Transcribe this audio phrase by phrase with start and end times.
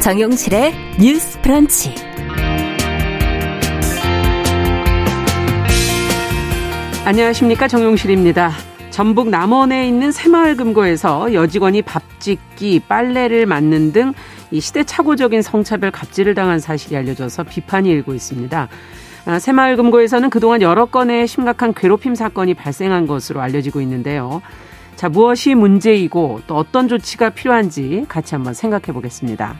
[0.00, 1.94] 정용실의 뉴스 프런치.
[7.04, 8.52] 안녕하십니까 정용실입니다.
[8.90, 14.14] 전북 남원에 있는 새마을 금고에서 여직원이 밥 짓기, 빨래를 맡는 등
[14.50, 18.68] 이 시대착오적인 성차별 갑질을 당한 사실이 알려져서 비판이 일고 있습니다.
[19.26, 24.42] 아, 새마을 금고에서는 그동안 여러 건의 심각한 괴롭힘 사건이 발생한 것으로 알려지고 있는데요.
[25.00, 29.56] 자, 무엇이 문제이고 또 어떤 조치가 필요한지 같이 한번 생각해 보겠습니다.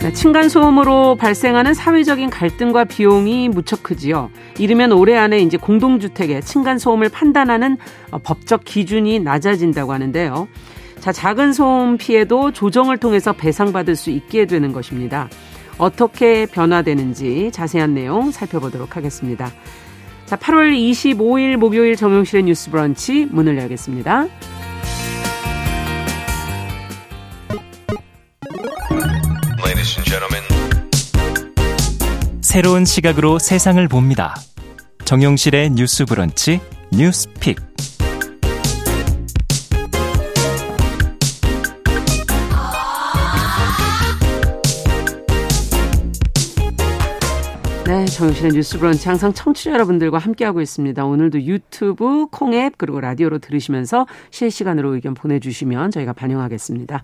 [0.00, 4.30] 네, 층간소음으로 발생하는 사회적인 갈등과 비용이 무척 크지요.
[4.60, 7.78] 이르면 올해 안에 이제 공동주택의 층간소음을 판단하는
[8.12, 10.46] 어, 법적 기준이 낮아진다고 하는데요.
[11.00, 15.28] 자, 작은 소음 피해도 조정을 통해서 배상받을 수 있게 되는 것입니다.
[15.78, 19.50] 어떻게 변화되는지 자세한 내용 살펴보도록 하겠습니다.
[20.28, 24.26] 자, 8월 25일 목요일 정용실의 뉴스 브런치 문을 열겠습니다.
[32.42, 34.34] 새로운 시각으로 세상을 봅니다.
[35.06, 36.60] 정용실의 뉴스 브런치
[36.92, 37.56] 뉴스 픽.
[47.88, 51.06] 네, 정영실의 뉴스 브런치 항상 청취자 여러분들과 함께하고 있습니다.
[51.06, 57.02] 오늘도 유튜브, 콩앱, 그리고 라디오로 들으시면서 실시간으로 의견 보내주시면 저희가 반영하겠습니다.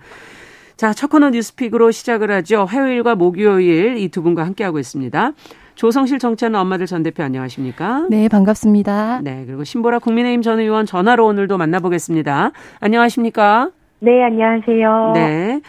[0.77, 2.67] 자, 첫 코너 뉴스픽으로 시작을 하죠.
[2.67, 5.33] 화요일과 목요일 이 두 분과 함께하고 있습니다.
[5.75, 8.07] 조성실 정치하는 엄마들 전 대표 안녕하십니까?
[8.11, 9.23] 네, 반갑습니다.
[9.23, 12.53] 네, 그리고 신보라 국민의힘 전 의원 전화로 오늘도 만나보겠습니다.
[12.81, 13.71] 안녕하십니까?
[14.01, 15.13] 네, 안녕하세요.
[15.15, 15.61] 네.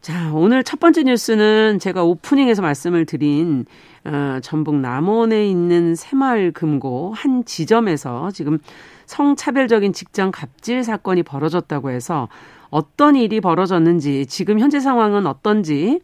[0.00, 3.64] 자, 오늘 첫 번째 뉴스는 제가 오프닝에서 말씀을 드린
[4.04, 8.58] 어, 전북 남원에 있는 새마을 금고 한 지점에서 지금
[9.06, 12.28] 성차별적인 직장 갑질 사건이 벌어졌다고 해서
[12.70, 16.00] 어떤 일이 벌어졌는지 지금 현재 상황은 어떤지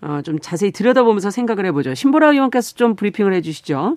[0.00, 1.94] 어, 좀 자세히 들여다보면서 생각을 해보죠.
[1.94, 3.96] 신보라 의원께서 좀 브리핑을 해주시죠.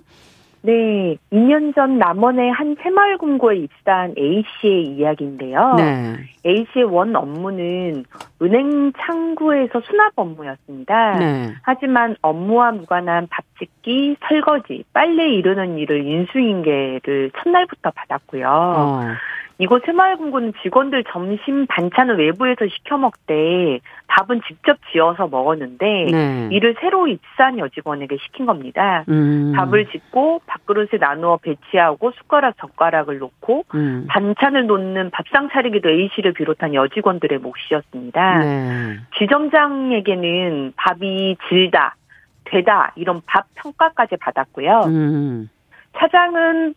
[0.62, 5.74] 네, 2년 전 남원의 한 새마을금고에 입사한 A씨의 이야기인데요.
[5.76, 6.16] 네.
[6.44, 8.04] A씨의 원 업무는
[8.42, 11.18] 은행 창구에서 수납 업무였습니다.
[11.18, 11.54] 네.
[11.62, 18.46] 하지만 업무와 무관한 밥 짓기, 설거지, 빨래 이르는 일을 인수인계를 첫날부터 받았고요.
[18.48, 19.00] 어.
[19.60, 26.48] 이곳 새마을금고는 직원들 점심 반찬을 외부에서 시켜 먹되 밥은 직접 지어서 먹었는데 네.
[26.50, 29.04] 이를 새로 입사한 여직원에게 시킨 겁니다.
[29.10, 29.52] 음.
[29.54, 34.06] 밥을 짓고 밥그릇에 나누어 배치하고 숟가락 젓가락을 놓고 음.
[34.08, 38.38] 반찬을 놓는 밥상 차리기도 A씨를 비롯한 여직원들의 몫이었습니다.
[38.38, 38.96] 네.
[39.18, 41.96] 지점장에게는 밥이 질다,
[42.44, 44.84] 되다 이런 밥 평가까지 받았고요.
[44.86, 45.50] 음.
[45.98, 46.74] 차장은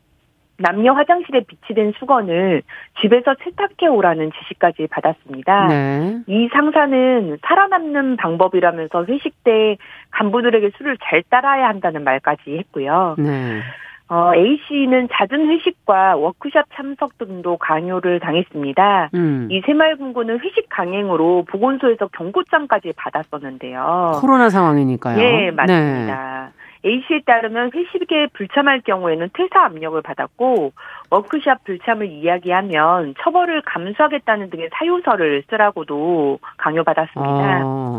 [0.63, 2.61] 남녀 화장실에 비치된 수건을
[3.01, 5.67] 집에서 세탁해 오라는 지시까지 받았습니다.
[5.67, 6.19] 네.
[6.25, 9.75] 이 상사는 살아남는 방법이라면서 회식 때
[10.11, 13.15] 간부들에게 술을 잘 따라야 한다는 말까지 했고요.
[13.17, 13.59] 네.
[14.13, 19.09] 어, A씨는 잦은 회식과 워크샵 참석 등도 강요를 당했습니다.
[19.15, 19.47] 음.
[19.49, 24.19] 이 새마을금고는 회식 강행으로 보건소에서 경고장까지 받았었는데요.
[24.21, 25.19] 코로나 상황이니까요.
[25.19, 26.51] 예, 맞습니다.
[26.83, 26.89] 네.
[26.91, 30.73] A씨에 따르면 회식에 불참할 경우에는 퇴사 압력을 받았고
[31.09, 37.61] 워크샵 불참을 이야기하면 처벌을 감수하겠다는 등의 사유서를 쓰라고도 강요받았습니다.
[37.63, 37.97] 아.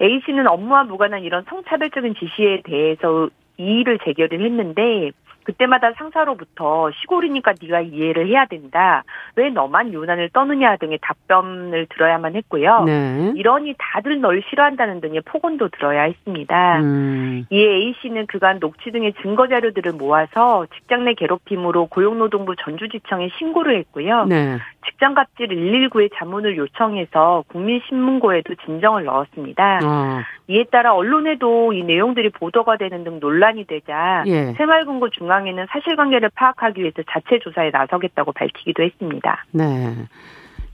[0.00, 3.28] A씨는 업무와 무관한 이런 성차별적인 지시에 대해서
[3.58, 5.12] 이의를 제기를 했는데
[5.44, 9.04] 그때마다 상사로부터 시골이니까 네가 이해를 해야 된다.
[9.36, 12.84] 왜 너만 유난을 떠느냐 등의 답변을 들어야만 했고요.
[12.84, 13.32] 네.
[13.36, 16.80] 이러니 다들 널 싫어한다는 등의 폭언도 들어야 했습니다.
[16.80, 17.44] 음.
[17.50, 23.78] 이에 A 씨는 그간 녹취 등의 증거 자료들을 모아서 직장 내 괴롭힘으로 고용노동부 전주지청에 신고를
[23.78, 24.26] 했고요.
[24.26, 24.58] 네.
[24.86, 29.80] 직장 갑질 119에 자문을 요청해서 국민신문고에도 진정을 넣었습니다.
[29.84, 30.20] 어.
[30.48, 34.52] 이에 따라 언론에도 이 내용들이 보도가 되는 등 논란이 되자 예.
[34.52, 39.44] 새마을금고 중앙 에는 사실관계를 파악하기 위해서 자체 조사에 나서겠다고 밝히기도 했습니다.
[39.52, 39.94] 네.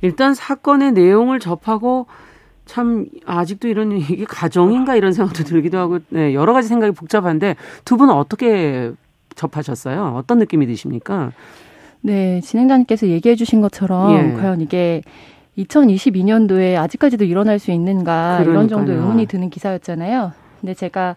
[0.03, 2.07] 일단 사건의 내용을 접하고
[2.65, 7.97] 참 아직도 이런 이게 가정인가 이런 생각도 들기도 하고 네, 여러 가지 생각이 복잡한데 두
[7.97, 8.93] 분은 어떻게
[9.35, 10.15] 접하셨어요?
[10.17, 11.33] 어떤 느낌이 드십니까?
[12.01, 14.33] 네, 진행자님께서 얘기해 주신 것처럼 예.
[14.35, 15.03] 과연 이게
[15.57, 18.51] 2022년도에 아직까지도 일어날 수 있는가 그러니까요.
[18.51, 20.33] 이런 정도 의문이 드는 기사였잖아요.
[20.61, 21.17] 근데 제가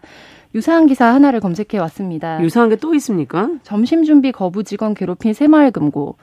[0.54, 2.42] 유사한 기사 하나를 검색해 왔습니다.
[2.42, 3.48] 유사한 게 또 있습니까?
[3.62, 6.16] 점심 준비 거부 직원 괴롭힌 새마을금고.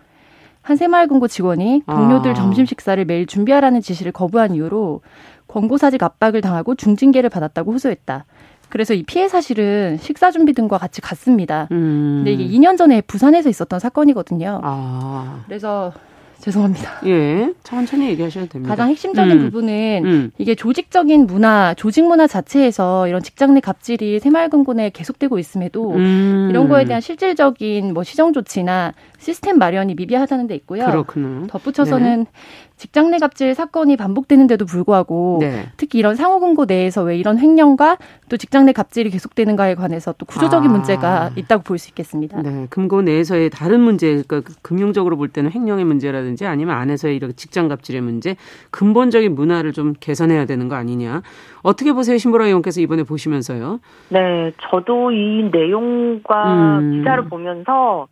[0.62, 2.34] 한 새마을금고 직원이 동료들 아.
[2.34, 5.02] 점심 식사를 매일 준비하라는 지시를 거부한 이유로
[5.48, 8.26] 권고사직 압박을 당하고 중징계를 받았다고 호소했다.
[8.68, 11.68] 그래서 이 피해 사실은 식사 준비 등과 같이 같습니다.
[11.72, 12.18] 음.
[12.24, 14.60] 근데 이게 2년 전에 부산에서 있었던 사건이거든요.
[14.62, 15.42] 아.
[15.48, 15.92] 그래서
[16.40, 17.02] 죄송합니다.
[17.06, 18.72] 예, 천천히 얘기하셔도 됩니다.
[18.74, 19.40] 가장 핵심적인 음.
[19.46, 20.32] 부분은 음.
[20.38, 26.48] 이게 조직적인 문화, 조직 문화 자체에서 이런 직장 내 갑질이 새마을금고 내에 계속되고 있음에도 음.
[26.50, 30.86] 이런 거에 대한 실질적인 뭐 시정 조치나 시스템 마련이 미비하다는 데 있고요.
[30.86, 31.48] 그렇군요.
[31.48, 32.30] 덧붙여서는 네.
[32.78, 35.66] 직장 내 갑질 사건이 반복되는데도 불구하고 네.
[35.76, 37.98] 특히 이런 상호금고 내에서 왜 이런 횡령과
[38.30, 40.74] 또 직장 내 갑질이 계속되는가에 관해서 또 구조적인 아.
[40.74, 42.42] 문제가 있다고 볼 수 있겠습니다.
[42.42, 47.68] 네, 금고 내에서의 다른 문제, 그러니까 금융적으로 볼 때는 횡령의 문제라든지 아니면 안에서의 이런 직장
[47.70, 48.36] 갑질의 문제,
[48.72, 51.22] 근본적인 문화를 좀 개선해야 되는 거 아니냐.
[51.62, 53.80] 어떻게 보세요, 신보라 의원께서 이번에 보시면서요?
[54.10, 56.92] 네, 저도 이 내용과 음.
[56.98, 58.08] 기사를 보면서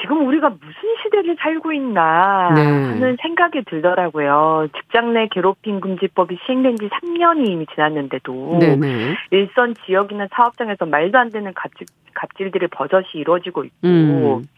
[0.00, 2.62] 지금 우리가 무슨 시대를 살고 있나 네.
[2.62, 4.68] 하는 생각이 들더라고요.
[4.76, 8.76] 직장 내 괴롭힘 금지법이 시행된 지 3년이 이미 지났는데도 네네.
[8.76, 9.14] 네.
[9.30, 14.48] 일선 지역이나 사업장에서 말도 안 되는 갑질, 갑질들이 버젓이 이루어지고 있고 음.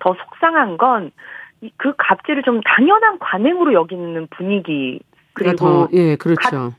[0.00, 1.10] 더 속상한 건
[1.76, 5.00] 그 갑질을 좀 당연한 관행으로 여기는 분위기
[5.32, 6.72] 그리고 더, 예 그렇죠.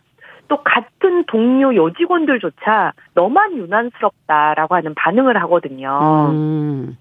[0.47, 6.29] 또 같은 동료 여직원들조차 너만 유난스럽다라고 하는 반응을 하거든요.
[6.31, 6.97] 음.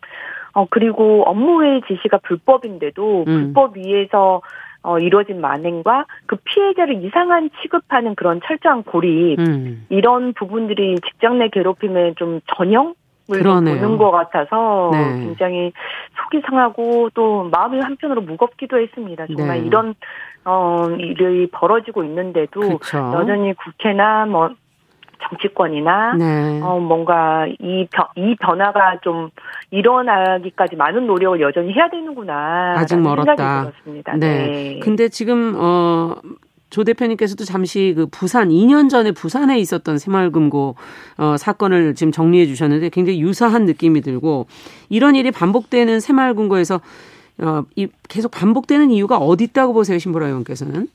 [0.54, 3.52] 어, 그리고 업무회의 지시가 불법인데도 음.
[3.52, 4.40] 불법 위에서
[4.82, 9.86] 어, 이루어진 만행과 그 피해자를 이상한 취급하는 그런 철저한 고립, 음.
[9.88, 12.94] 이런 부분들이 직장 내 괴롭힘의 좀 전형?
[13.32, 15.20] 을 보는 것 같아서 네.
[15.20, 15.72] 굉장히
[16.14, 19.26] 속이 상하고 또 마음이 한편으로 무겁기도 했습니다.
[19.34, 19.66] 정말 네.
[19.66, 19.94] 이런
[20.44, 23.12] 어 일이 벌어지고 있는데도 그쵸.
[23.14, 24.50] 여전히 국회나 뭐
[25.22, 26.60] 정치권이나 네.
[26.62, 29.30] 어 뭔가 이, 변, 이 변화가 좀
[29.70, 33.72] 일어나기까지 많은 노력을 여전히 해야 되는구나 아직 멀었다.
[33.84, 34.02] 네.
[34.18, 34.80] 네.
[34.82, 36.14] 근데 지금 어.
[36.70, 40.74] 조 대표님께서도 잠시 그 부산 2년 전에 부산에 있었던 새마을금고
[41.18, 44.48] 어, 사건을 지금 정리해 주셨는데 굉장히 유사한 느낌이 들고
[44.88, 46.80] 이런 일이 반복되는 새마을금고에서
[47.38, 50.88] 어, 이 계속 반복되는 이유가 어디 있다고 보세요, 신보라 의원께서는?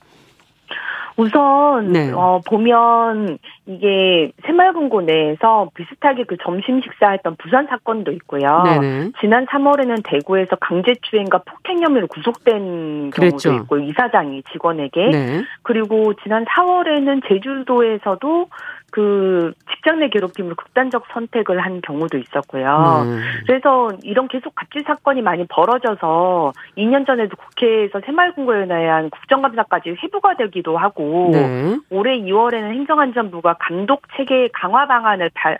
[1.19, 2.11] 우선 네.
[2.13, 8.63] 어 보면 이게 새마을금고 내에서 비슷하게 그 점심 식사했던 부산 사건도 있고요.
[8.63, 9.11] 네네.
[9.19, 13.49] 지난 3월에는 대구에서 강제추행과 폭행 혐의로 구속된 그랬죠.
[13.49, 15.41] 경우도 있고 이사장이 직원에게 네.
[15.63, 18.47] 그리고 지난 4월에는 제주도에서도
[18.91, 23.05] 그 직장 내 괴롭힘으로 극단적 선택을 한 경우도 있었고요.
[23.05, 23.21] 네.
[23.47, 30.77] 그래서 이런 계속 갑질 사건이 많이 벌어져서 2년 전에도 국회에서 새마을금고에 대한 국정감사까지 회부가 되기도
[30.77, 31.77] 하고 네.
[31.89, 35.57] 올해 2월에는 행정안전부가 감독 체계 강화 방안을 발,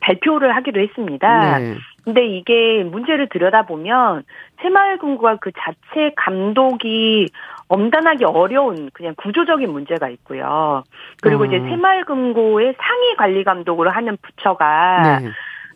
[0.00, 1.58] 발표를 하기도 했습니다.
[1.58, 1.76] 네.
[2.04, 4.24] 근데 이게 문제를 들여다보면
[4.62, 7.28] 새마을금고가 그 자체 감독이
[7.70, 10.82] 엄단하기 어려운 그냥 구조적인 문제가 있고요.
[11.22, 11.46] 그리고 어.
[11.46, 15.30] 이제 새마을금고의 상위 관리 감독으로 하는 부처가 네.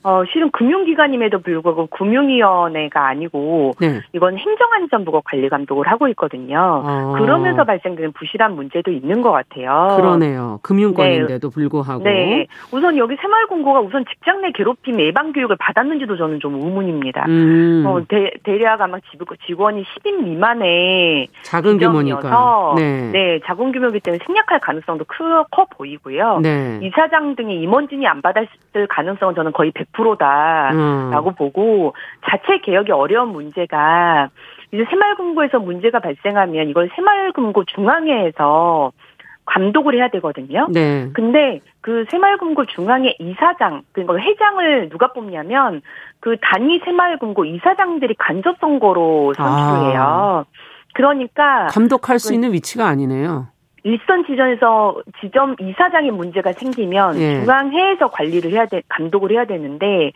[0.04, 4.02] 어, 실은 금융기관임에도 불구하고 금융위원회가 아니고 네.
[4.12, 6.82] 이건 행정안전부가 관리 감독을 하고 있거든요.
[6.84, 7.14] 어.
[7.16, 9.96] 그러면서 발생되는 부실한 문제도 있는 것 같아요.
[9.96, 10.60] 그러네요.
[10.62, 11.54] 금융권인데도 네.
[11.54, 12.04] 불구하고.
[12.04, 12.46] 네.
[12.70, 17.24] 우선 여기 새마을금고가 우선 직장 내 괴롭힘 예방 교육을 받았는지도 저는 좀 의문입니다.
[17.26, 17.84] 음.
[17.86, 18.98] 어, 대, 대략 아마
[19.46, 22.74] 직원이 10인 미만의 작은 규모니까.
[22.76, 23.10] 네.
[23.10, 23.40] 네.
[23.46, 26.40] 작은 규모이기 때문에 생략할 가능성도 커, 커 보이고요.
[26.42, 26.78] 네.
[26.82, 31.34] 이사장 등의 임원진이 안 받았을 가능성은 저는 거의 100 100%다라고 음.
[31.34, 31.94] 보고
[32.28, 34.28] 자체 개혁이 어려운 문제가
[34.72, 38.92] 이제 새마을금고에서 문제가 발생하면 이걸 새마을금고 중앙회에서
[39.46, 40.66] 감독을 해야 되거든요.
[40.70, 41.10] 네.
[41.12, 45.82] 근데 그 새마을금고 중앙회 이사장, 그러니까 회장을 누가 뽑냐면
[46.20, 50.00] 그 단위 새마을금고 이사장들이 간접 선거로 선출해요.
[50.00, 50.44] 아.
[50.94, 53.48] 그러니까 감독할 수 그, 있는 위치가 아니네요.
[53.84, 57.40] 일선 지점에서 지점 이사장의 문제가 생기면 예.
[57.40, 60.12] 중앙회에서 관리를 해야 돼 감독을 해야 되는데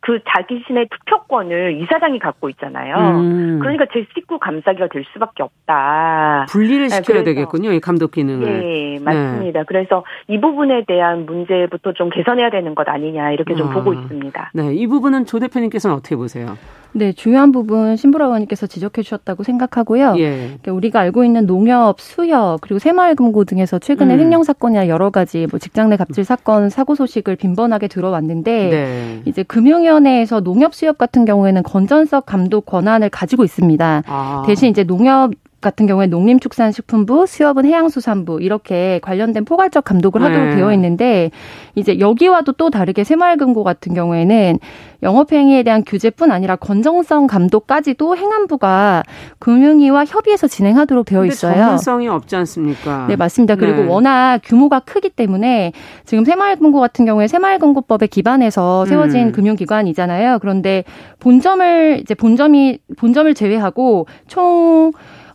[0.00, 2.96] 그 자기신의 투표권을 이사장이 갖고 있잖아요.
[3.20, 3.60] 음.
[3.60, 6.46] 그러니까 제 식구 감싸기가 될 수밖에 없다.
[6.50, 8.64] 분리를 네, 시켜야 네, 되겠군요, 이 감독 기능을.
[8.64, 9.60] 예, 맞습니다.
[9.60, 9.64] 네.
[9.68, 13.74] 그래서 이 부분에 대한 문제부터 좀 개선해야 되는 것 아니냐 이렇게 좀 아.
[13.74, 14.50] 보고 있습니다.
[14.54, 16.56] 네, 이 부분은 조 대표님께서는 어떻게 보세요?
[16.94, 20.14] 네, 중요한 부분 신보라 의원님께서 지적해 주셨다고 생각하고요.
[20.18, 20.58] 예.
[20.66, 24.20] 우리가 알고 있는 농협, 수협 그리고 새마을금고 등에서 최근에 음.
[24.20, 29.22] 횡령 사건이나 여러 가지 뭐 직장 내 갑질 사건 사고 소식을 빈번하게 들어왔는데 네.
[29.24, 34.02] 이제 금융위원회에서 농협, 수협 같은 경우에는 건전성 감독 권한을 가지고 있습니다.
[34.06, 34.42] 아.
[34.46, 35.32] 대신 이제 농협
[35.62, 40.56] 같은 경우에 농림축산식품부, 수협은 해양수산부 이렇게 관련된 포괄적 감독을 하도록 네.
[40.56, 41.30] 되어 있는데
[41.74, 44.58] 이제 여기와도 또 다르게 새마을금고 같은 경우에는
[45.02, 49.02] 영업행위에 대한 규제뿐 아니라 건정성 감독까지도 행안부가
[49.38, 51.54] 금융위와 협의해서 진행하도록 되어 있어요.
[51.54, 53.06] 전문성이 없지 않습니까?
[53.08, 53.56] 네, 맞습니다.
[53.56, 53.88] 그리고 네.
[53.88, 55.72] 워낙 규모가 크기 때문에
[56.04, 59.32] 지금 새마을금고 같은 경우에 새마을금고법에 기반해서 세워진 음.
[59.32, 60.38] 금융기관이잖아요.
[60.40, 60.84] 그런데
[61.20, 64.92] 본점을 이제 본점이 본점을 제외하고 총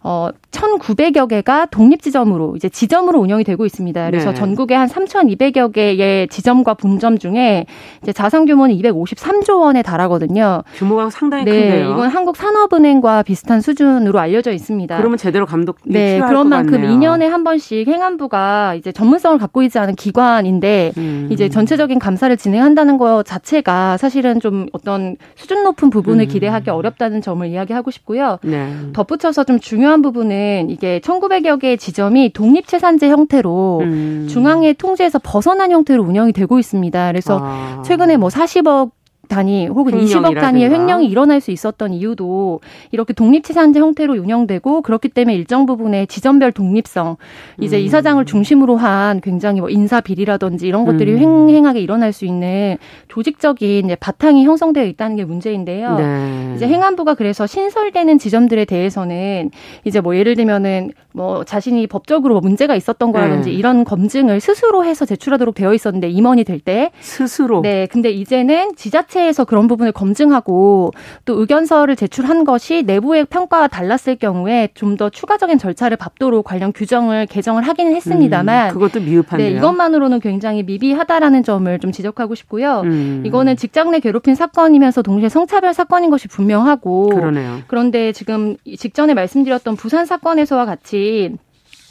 [0.09, 4.05] 어 1,900여 개가 독립 지점으로 이제 지점으로 운영이 되고 있습니다.
[4.09, 4.35] 그래서 네.
[4.35, 7.65] 전국에 한 3,200여 개의 지점과 분점 중에
[8.01, 10.63] 이제 자산 규모는 253조 원에 달하거든요.
[10.75, 11.91] 규모가 상당히 네, 큰데요.
[11.91, 14.97] 이건 한국 산업은행과 비슷한 수준으로 알려져 있습니다.
[14.97, 19.95] 그러면 제대로 감독 네, 그런 만큼 2년에 한 번씩 행안부가 이제 전문성을 갖고 있지 않은
[19.95, 21.27] 기관인데 음.
[21.31, 26.27] 이제 전체적인 감사를 진행한다는 것 자체가 사실은 좀 어떤 수준 높은 부분을 음.
[26.27, 28.39] 기대하기 어렵다는 점을 이야기하고 싶고요.
[28.43, 28.73] 네.
[28.93, 34.27] 덧붙여서 좀 중요한 부분은 이게 1900여 개의 지점이 독립채산제 형태로 음.
[34.29, 37.11] 중앙의 통제에서 벗어난 형태로 운영이 되고 있습니다.
[37.11, 37.81] 그래서 아.
[37.85, 38.96] 최근에 뭐 40억
[39.27, 42.59] 단위 혹은 20억 단위의 횡령이 일어날 수 있었던 이유도
[42.91, 47.17] 이렇게 독립치산제 형태로 운영되고 그렇기 때문에 일정 부분의 지점별 독립성
[47.61, 47.81] 이제 음.
[47.81, 51.49] 이사장을 중심으로 한 굉장히 뭐 인사 비리라든지 이런 것들이 음.
[51.49, 55.95] 횡행하게 일어날 수 있는 조직적인 바탕이 형성되어 있다는 게 문제인데요.
[55.95, 56.53] 네.
[56.55, 59.51] 이제 행안부가 그래서 신설되는 지점들에 대해서는
[59.85, 63.55] 이제 뭐 예를 들면은 뭐 자신이 법적으로 뭐 문제가 있었던 거라든지 네.
[63.55, 69.16] 이런 검증을 스스로 해서 제출하도록 되어 있었는데 임원이 될 때 스스로 네 근데 이제는 지자체
[69.17, 70.91] 에서 그런 부분을 검증하고
[71.25, 77.27] 또 의견서를 제출한 것이 내부의 평가와 달랐을 경우에 좀 더 추가적인 절차를 밟도록 관련 규정을
[77.27, 79.49] 개정을 하기는 했습니다만 음, 그것도 미흡한데요.
[79.51, 82.81] 네 이것만으로는 굉장히 미비하다라는 점을 좀 지적하고 싶고요.
[82.81, 83.23] 음.
[83.25, 87.59] 이거는 직장 내 괴롭힘 사건이면서 동시에 성차별 사건인 것이 분명하고 그러네요.
[87.67, 91.35] 그런데 지금 직전에 말씀드렸던 부산 사건에서와 같이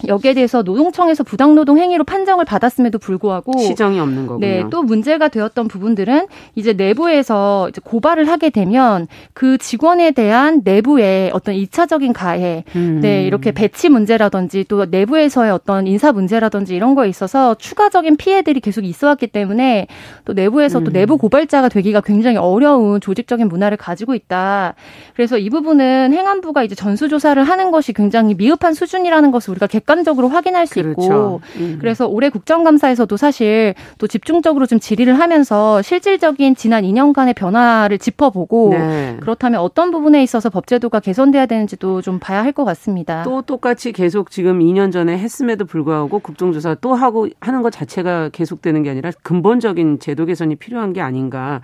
[0.07, 4.47] 여기에 대해서 노동청에서 부당노동 행위로 판정을 받았음에도 불구하고 시정이 없는 거군요.
[4.47, 11.31] 네, 또 문제가 되었던 부분들은 이제 내부에서 이제 고발을 하게 되면 그 직원에 대한 내부의
[11.33, 13.01] 어떤 이차적인 가해, 음.
[13.01, 18.85] 네, 이렇게 배치 문제라든지 또 내부에서의 어떤 인사 문제라든지 이런 거에 있어서 추가적인 피해들이 계속
[18.85, 19.87] 있어왔기 때문에
[20.27, 20.85] 또 내부에서 음.
[20.85, 24.75] 또 내부 고발자가 되기가 굉장히 어려운 조직적인 문화를 가지고 있다.
[25.15, 30.29] 그래서 이 부분은 행안부가 이제 전수조사를 하는 것이 굉장히 미흡한 수준이라는 것을 우리가 객 관적으로
[30.29, 31.01] 확인할 수 그렇죠.
[31.01, 31.79] 있고 음.
[31.81, 39.17] 그래서 올해 국정감사에서도 사실 또 집중적으로 좀 질의를 하면서 실질적인 지난 2년간의 변화를 짚어보고 네.
[39.21, 43.23] 그렇다면 어떤 부분에 있어서 법제도가 개선돼야 되는지도 좀 봐야 할 것 같습니다.
[43.23, 48.83] 또 똑같이 계속 지금 2년 전에 했음에도 불구하고 국정조사 또 하고 하는 것 자체가 계속되는
[48.83, 51.61] 게 아니라 근본적인 제도 개선이 필요한 게 아닌가.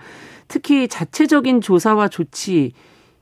[0.47, 2.73] 특히 자체적인 조사와 조치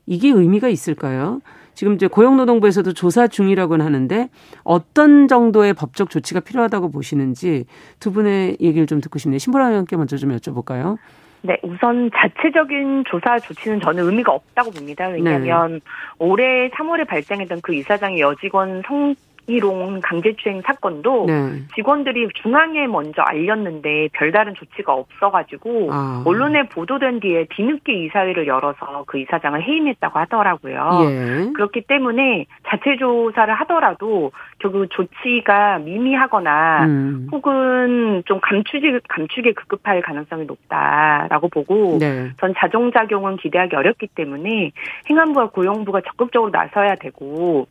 [0.04, 1.40] 이게 의미가 있을까요?
[1.74, 4.28] 지금 이제 고용노동부에서도 조사 중이라고는 하는데
[4.62, 7.64] 어떤 정도의 법적 조치가 필요하다고 보시는지
[7.98, 9.38] 두 분의 얘기를 좀 듣고 싶네요.
[9.38, 10.98] 신보라 의원께 먼저 좀 여쭤볼까요?
[11.44, 15.08] 네, 우선 자체적인 조사 조치는 저는 의미가 없다고 봅니다.
[15.08, 15.80] 왜냐하면 네.
[16.18, 19.14] 올해 3월에 발생했던 그 이사장의 여직원 성
[19.46, 21.62] 이롱 강제추행 사건도 네.
[21.74, 26.22] 직원들이 중앙에 먼저 알렸는데 별다른 조치가 없어가지고 아.
[26.24, 30.98] 언론에 보도된 뒤에 뒤늦게 이사회를 열어서 그 이사장을 해임했다고 하더라고요.
[31.02, 31.52] 예.
[31.54, 37.28] 그렇기 때문에 자체 조사를 하더라도 결국 조치가 미미하거나 음.
[37.32, 42.30] 혹은 좀 감추기 감추게 급급할 가능성이 높다라고 보고 네.
[42.38, 44.70] 전 자정작용은 기대하기 어렵기 때문에
[45.10, 47.66] 행안부와 고용부가 적극적으로 나서야 되고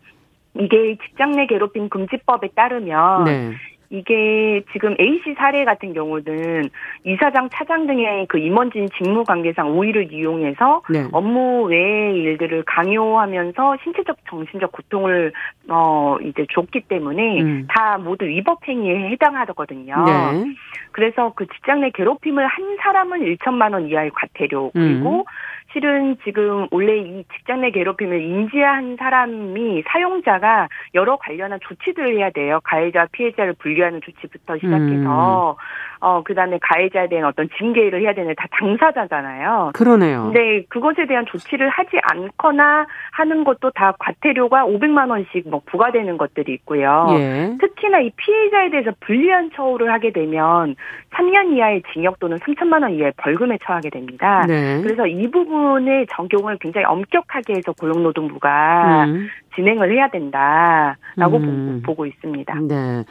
[0.56, 3.52] 이게 직장 내 괴롭힘 금지법에 따르면 네.
[3.92, 6.70] 이게 지금 A씨 사례 같은 경우는
[7.04, 11.08] 이사장, 차장 등의 그 임원진 직무 관계상 오의를 이용해서 네.
[11.12, 15.34] 업무 외의 일들을 강요하면서 신체적, 정신적 고통을
[15.68, 17.68] 어 이제 줬기 때문에 음.
[17.68, 20.06] 다 모두 위법 행위에 해당하거든요.
[20.06, 20.56] 네.
[20.94, 25.24] 그래서 그 직장 내 괴롭힘을 한 사람은 1천만 원 이하의 과태료 그리고 음.
[25.74, 32.60] 실은 지금 원래 이 직장 내 괴롭힘을 인지한 사람이 사용자가 여러 관련한 조치들을 해야 돼요.
[32.64, 35.56] 가해자 피해자를 분리하는 조치부터 시작해서 음.
[36.02, 39.72] 어, 그 다음에 가해자에 대한 어떤 징계를 해야 되는 다 당사자잖아요.
[39.74, 40.24] 그러네요.
[40.24, 46.54] 근데 그것에 대한 조치를 하지 않거나 하는 것도 다 과태료가 500만 원씩 뭐 부과되는 것들이
[46.54, 47.08] 있고요.
[47.12, 47.56] 예.
[47.60, 50.76] 특히나 이 피해자에 대해서 불리한 처우를 하게 되면
[51.12, 54.44] 3년 이하의 징역 또는 3천만 원 이하의 벌금에 처하게 됩니다.
[54.48, 54.82] 네.
[54.82, 59.28] 그래서 이 부분 의 적용을 굉장히 엄격하게 해서 고용노동부가 음.
[59.56, 61.82] 진행을 해야 된다라고 음.
[61.82, 62.56] 보고, 보고 있습니다.
[62.68, 63.04] 네.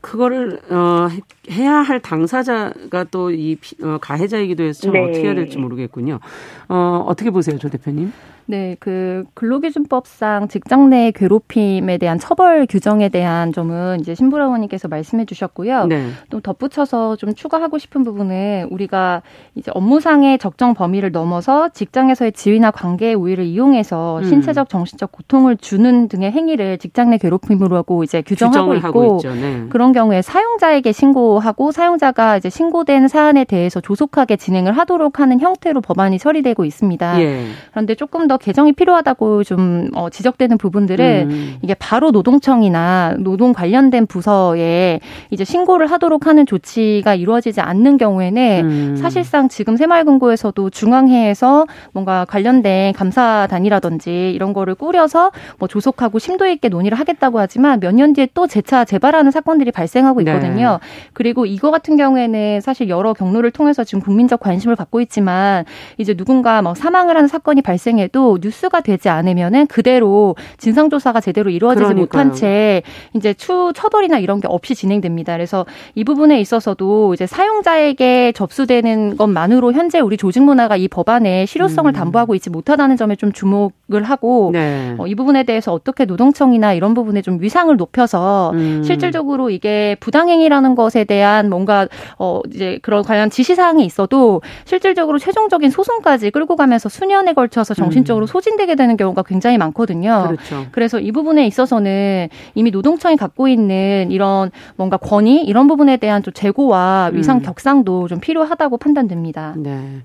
[0.00, 1.08] 그거를 어
[1.50, 5.02] 해야 할 당사자가 또이 어, 가해자이기도 해서 참 네.
[5.02, 6.20] 어떻게 해야 될지 모르겠군요.
[6.68, 8.12] 어 어떻게 보세요, 조 대표님?
[8.48, 15.24] 네, 그 근로기준법상 직장 내 괴롭힘에 대한 처벌 규정에 대한 점은 이제 신부라 의원님께서 말씀해
[15.24, 15.86] 주셨고요.
[15.86, 16.08] 네.
[16.30, 19.22] 또 덧붙여서 좀 추가하고 싶은 부분은 우리가
[19.56, 24.24] 이제 업무상의 적정 범위를 넘어서 직장에서의 지위나 관계의 우위를 이용해서 음.
[24.24, 29.66] 신체적 정신적 고통을 주는 등의 행위를 직장 내 괴롭힘으로 하고 이제 규정하고 있고 네.
[29.70, 36.18] 그런 경우에 사용자에게 신고하고 사용자가 이제 신고된 사안에 대해서 조속하게 진행을 하도록 하는 형태로 법안이
[36.18, 37.20] 처리되고 있습니다.
[37.22, 37.46] 예.
[37.72, 41.56] 그런데 조금 더 통해서 개정이 필요하다고 좀 어, 지적되는 부분들은 음.
[41.62, 45.00] 이게 바로 노동청이나 노동 관련된 부서에
[45.30, 48.96] 이제 신고를 하도록 하는 조치가 이루어지지 않는 경우에는 음.
[48.96, 56.98] 사실상 지금 새마을금고에서도 중앙회에서 뭔가 관련된 감사단이라든지 이런 거를 꾸려서 뭐 조속하고 심도 있게 논의를
[56.98, 60.78] 하겠다고 하지만 몇 년 뒤에 또 재차 재발하는 사건들이 발생하고 있거든요.
[60.82, 61.08] 네.
[61.14, 65.64] 그리고 이거 같은 경우에는 사실 여러 경로를 통해서 지금 국민적 관심을 받고 있지만
[65.96, 71.84] 이제 누군가 막 사망을 하는 사건이 발생해도 뉴스가 되지 않으면은 그대로 진상 조사가 제대로 이루어지지
[71.84, 72.24] 그러니까요.
[72.24, 72.82] 못한 채
[73.14, 75.34] 이제 추 처벌이나 이런 게 없이 진행됩니다.
[75.34, 75.64] 그래서
[75.94, 81.94] 이 부분에 있어서도 이제 사용자에게 접수되는 것만으로 현재 우리 조직 문화가 이 법안의 실효성을 음.
[81.94, 84.94] 담보하고 있지 못하다는 점에 좀 주목을 하고 네.
[84.98, 88.82] 어, 이 부분에 대해서 어떻게 노동청이나 이런 부분에 좀 위상을 높여서 음.
[88.84, 95.70] 실질적으로 이게 부당행위라는 것에 대한 뭔가 어 이제 그런 관련 지시 사항이 있어도 실질적으로 최종적인
[95.70, 98.26] 소송까지 끌고 가면서 수년에 걸쳐서 정신적 으로 음.
[98.26, 100.28] 소진되게 되는 경우가 굉장히 많거든요.
[100.28, 100.66] 그렇죠.
[100.72, 106.32] 그래서 이 부분에 있어서는 이미 노동청이 갖고 있는 이런 뭔가 권위 이런 부분에 대한 좀
[106.32, 107.42] 재고와 위상 음.
[107.42, 109.54] 격상도 좀 필요하다고 판단됩니다.
[109.56, 110.02] 네.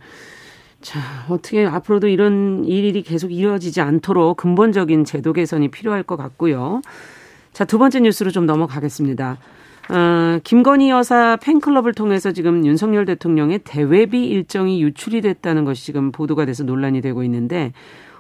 [0.81, 0.99] 자,
[1.29, 6.81] 어떻게 앞으로도 이런 일이 계속 이어지지 않도록 근본적인 제도 개선이 필요할 것 같고요.
[7.53, 9.37] 자, 두 번째 뉴스로 좀 넘어가겠습니다.
[9.91, 16.45] 어, 김건희 여사 팬클럽을 통해서 지금 윤석열 대통령의 대외비 일정이 유출이 됐다는 것이 지금 보도가
[16.45, 17.73] 돼서 논란이 되고 있는데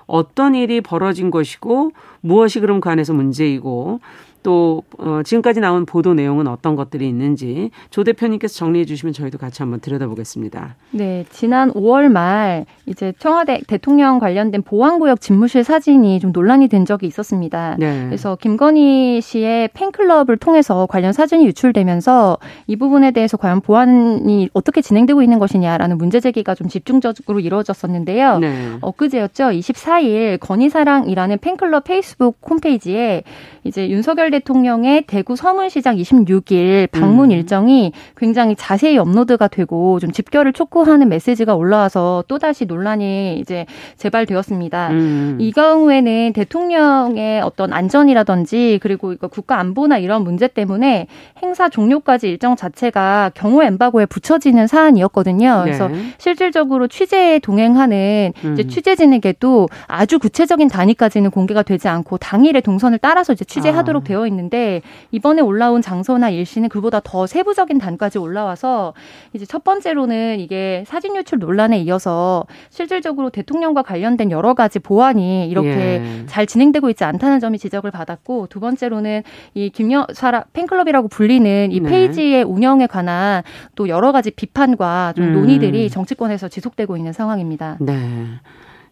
[0.05, 4.01] 어떤 일이 벌어진 것이고 무엇이 그럼 그 안에서 문제이고
[4.43, 9.61] 또 어, 지금까지 나온 보도 내용은 어떤 것들이 있는지 조 대표님께서 정리해 주시면 저희도 같이
[9.61, 10.75] 한번 들여다보겠습니다.
[10.91, 17.07] 네, 지난 5월 말 이제 청와대 대통령 관련된 보안구역 집무실 사진이 좀 논란이 된 적이
[17.07, 17.75] 있었습니다.
[17.79, 18.05] 네.
[18.05, 25.21] 그래서 김건희 씨의 팬클럽을 통해서 관련 사진이 유출되면서 이 부분에 대해서 과연 보안이 어떻게 진행되고
[25.21, 28.39] 있는 것이냐라는 문제 제기가 좀 집중적으로 이루어졌었는데요.
[28.39, 28.77] 네.
[28.81, 29.49] 엊그제였죠.
[29.49, 33.23] 24일 건희사랑이라는 팬클럽 페이스북 홈페이지에
[33.63, 37.31] 이제 윤석열 대통령의 대구 서문시장 26일 방문 음.
[37.31, 43.65] 일정이 굉장히 자세히 업로드가 되고 좀 집결을 촉구하는 메시지가 올라와서 또다시 논란이 이제
[43.97, 44.89] 재발되었습니다.
[44.89, 45.37] 음.
[45.39, 51.07] 이 경우에는 대통령의 어떤 안전이라든지 그리고 국가 안보나 이런 문제 때문에
[51.41, 55.61] 행사 종료까지 일정 자체가 경호 엠바고에 붙여지는 사안이었거든요.
[55.63, 55.97] 그래서 네.
[56.17, 58.55] 실질적으로 취재에 동행하는 음.
[58.55, 64.07] 취재진에게도 아주 구체적인 단위까지는 공개가 되지 않고 당일의 동선을 따라서 이제 취재하도록 아.
[64.07, 64.81] 되어 되어 있는데
[65.11, 68.93] 이번에 올라온 장소나 일시는 그보다 더 세부적인 단까지 올라와서
[69.33, 75.69] 이제 첫 번째로는 이게 사진 유출 논란에 이어서 실질적으로 대통령과 관련된 여러 가지 보안이 이렇게
[75.69, 76.25] 예.
[76.27, 81.89] 잘 진행되고 있지 않다는 점이 지적을 받았고 두 번째로는 이 김여사 팬클럽이라고 불리는 이 네.
[81.89, 83.43] 페이지의 운영에 관한
[83.75, 85.33] 또 여러 가지 비판과 좀 음.
[85.33, 87.77] 논의들이 정치권에서 지속되고 있는 상황입니다.
[87.79, 88.27] 네.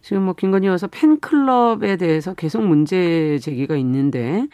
[0.02, 4.48] 지금 뭐 김건희 여사 팬클럽에 대해서 계속 문제 제기가 있는데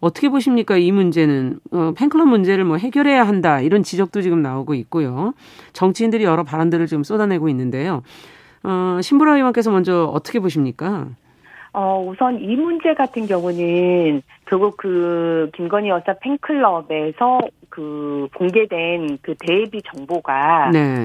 [0.00, 0.76] 어떻게 보십니까?
[0.76, 5.34] 이 문제는 어, 팬클럽 문제를 뭐 해결해야 한다 이런 지적도 지금 나오고 있고요.
[5.72, 8.02] 정치인들이 여러 발언들을 지금 쏟아내고 있는데요.
[8.62, 11.08] 어, 신보라 의원께서 먼저 어떻게 보십니까?
[11.72, 19.80] 어, 우선 이 문제 같은 경우는 결국 그 김건희 여사 팬클럽에서 그 공개된 그 대비
[19.82, 21.04] 정보가 네.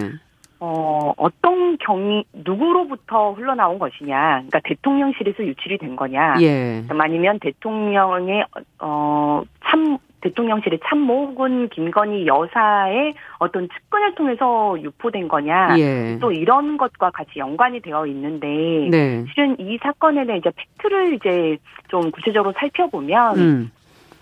[0.66, 4.16] 어, 어떤 경위, 누구로부터 흘러나온 것이냐.
[4.48, 6.38] 그러니까 대통령실에서 유출이 된 거냐.
[6.42, 6.84] 예.
[6.90, 8.46] 아니면 대통령의,
[8.80, 15.78] 어, 참, 대통령실의 참모 혹은 김건희 여사의 어떤 측근을 통해서 유포된 거냐.
[15.78, 16.18] 예.
[16.20, 18.48] 또 이런 것과 같이 연관이 되어 있는데.
[18.90, 19.24] 네.
[19.32, 21.58] 실은 이 사건에 대한 이제 팩트를 이제
[21.90, 23.38] 좀 구체적으로 살펴보면.
[23.38, 23.72] 음.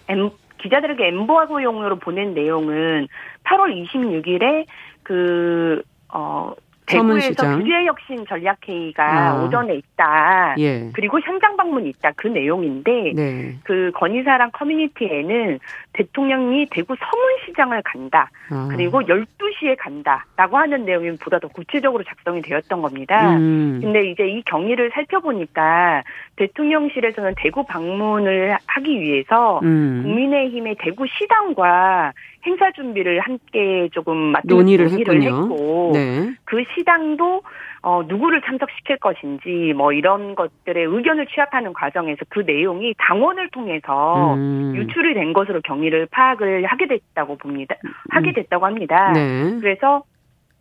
[0.10, 3.08] 엠, 기자들에게 엠보하고 용으로 보낸 내용은
[3.46, 4.66] 8월 26일에
[5.04, 6.54] 그 어,
[6.86, 9.44] 대구에서 규제 혁신 전략회의가 아.
[9.44, 10.56] 오전에 있다.
[10.60, 10.90] 예.
[10.94, 12.12] 그리고 현장 방문이 있다.
[12.16, 13.56] 그 내용인데 네.
[13.64, 15.60] 그 건의사랑 커뮤니티에는
[15.94, 18.30] 대통령이 대구 서문시장을 간다.
[18.50, 18.68] 아.
[18.72, 23.38] 그리고 12시에 간다라고 하는 내용이 보다 더 구체적으로 작성이 되었던 겁니다.
[23.38, 23.80] 음.
[23.82, 26.04] 근데 이제 이 경위를 살펴보니까
[26.36, 30.02] 대통령실에서는 대구 방문을 하기 위해서 음.
[30.04, 32.14] 국민의힘의 대구 시당과
[32.46, 36.34] 행사 준비를 함께 조금 논의를, 논의를 했고 네.
[36.44, 37.42] 그 시당도
[37.84, 44.74] 어, 누구를 참석시킬 것인지 뭐 이런 것들의 의견을 취합하는 과정에서 그 내용이 당원을 통해서 음.
[44.76, 47.76] 유출이 된 것으로 경위를 파악을 하게 됐다고 봅니다.
[48.10, 48.34] 하게 음.
[48.36, 49.12] 됐다고 합니다.
[49.12, 49.60] 네.
[49.60, 50.04] 그래서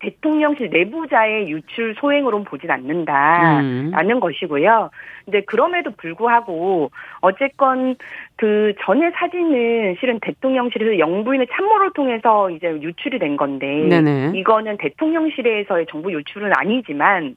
[0.03, 4.21] 대통령실 내부자의 유출 소행으로는 보진 않는다라는 음.
[4.21, 4.91] 것이고요.
[5.25, 7.95] 근데 그럼에도 불구하고 어쨌건
[8.37, 14.33] 그 전에 사진은 실은 대통령실에서 영부인의 참모를 통해서 이제 유출이 된 건데 네네.
[14.35, 17.37] 이거는 대통령실에서의 정부 유출은 아니지만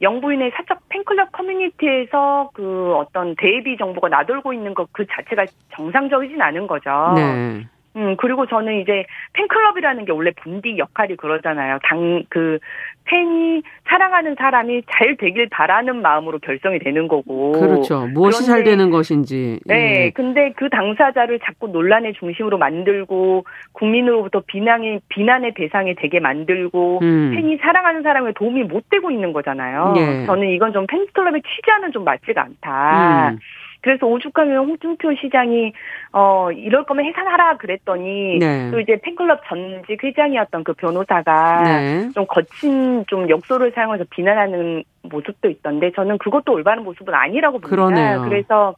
[0.00, 5.44] 영부인의 사적 팬클럽 커뮤니티에서 그 어떤 대비 정보가 나돌고 있는 것 그 자체가
[5.74, 7.12] 정상적이진 않은 거죠.
[7.14, 7.66] 네.
[7.98, 11.78] 음, 그리고 저는 이제 팬클럽이라는 게 원래 본디 역할이 그러잖아요.
[11.82, 12.58] 당, 그,
[13.04, 17.52] 팬이 사랑하는 사람이 잘 되길 바라는 마음으로 결성이 되는 거고.
[17.52, 18.06] 그렇죠.
[18.06, 19.58] 무엇이 잘 되는 것인지.
[19.64, 20.04] 네.
[20.04, 20.10] 예.
[20.10, 27.32] 근데 그 당사자를 자꾸 논란의 중심으로 만들고 국민으로부터 비난이 비난의 대상이 되게 만들고 음.
[27.34, 29.94] 팬이 사랑하는 사람에 도움이 못 되고 있는 거잖아요.
[29.96, 30.26] 예.
[30.26, 33.30] 저는 이건 좀 팬클럽의 취지와는 좀 맞지가 않다.
[33.30, 33.38] 음.
[33.80, 35.72] 그래서 오죽하면 홍준표 시장이
[36.12, 38.70] 어 이럴 거면 해산하라 그랬더니 네.
[38.70, 42.08] 또 이제 팬클럽 전직 회장이었던 그 변호사가 네.
[42.14, 47.68] 좀 거친 좀 역소를 사용해서 비난하는 모습도 있던데 저는 그것도 올바른 모습은 아니라고 봅니다.
[47.68, 48.22] 그러네요.
[48.22, 48.74] 그래서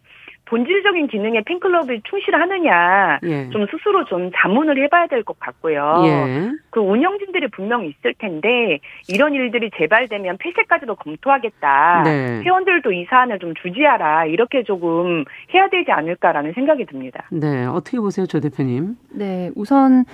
[0.51, 3.49] 본질적인 기능에 팬클럽이 충실하느냐 예.
[3.51, 6.03] 좀 스스로 좀 자문을 해봐야 될 것 같고요.
[6.07, 6.51] 예.
[6.71, 12.03] 그 운영진들이 분명히 있을 텐데 이런 일들이 재발되면 폐쇄까지도 검토하겠다.
[12.05, 12.43] 네.
[12.43, 17.25] 회원들도 이 사안을 좀 주지하라 이렇게 조금 해야 되지 않을까라는 생각이 듭니다.
[17.31, 18.97] 네, 어떻게 보세요, 조 대표님?
[19.15, 20.05] 네, 우선.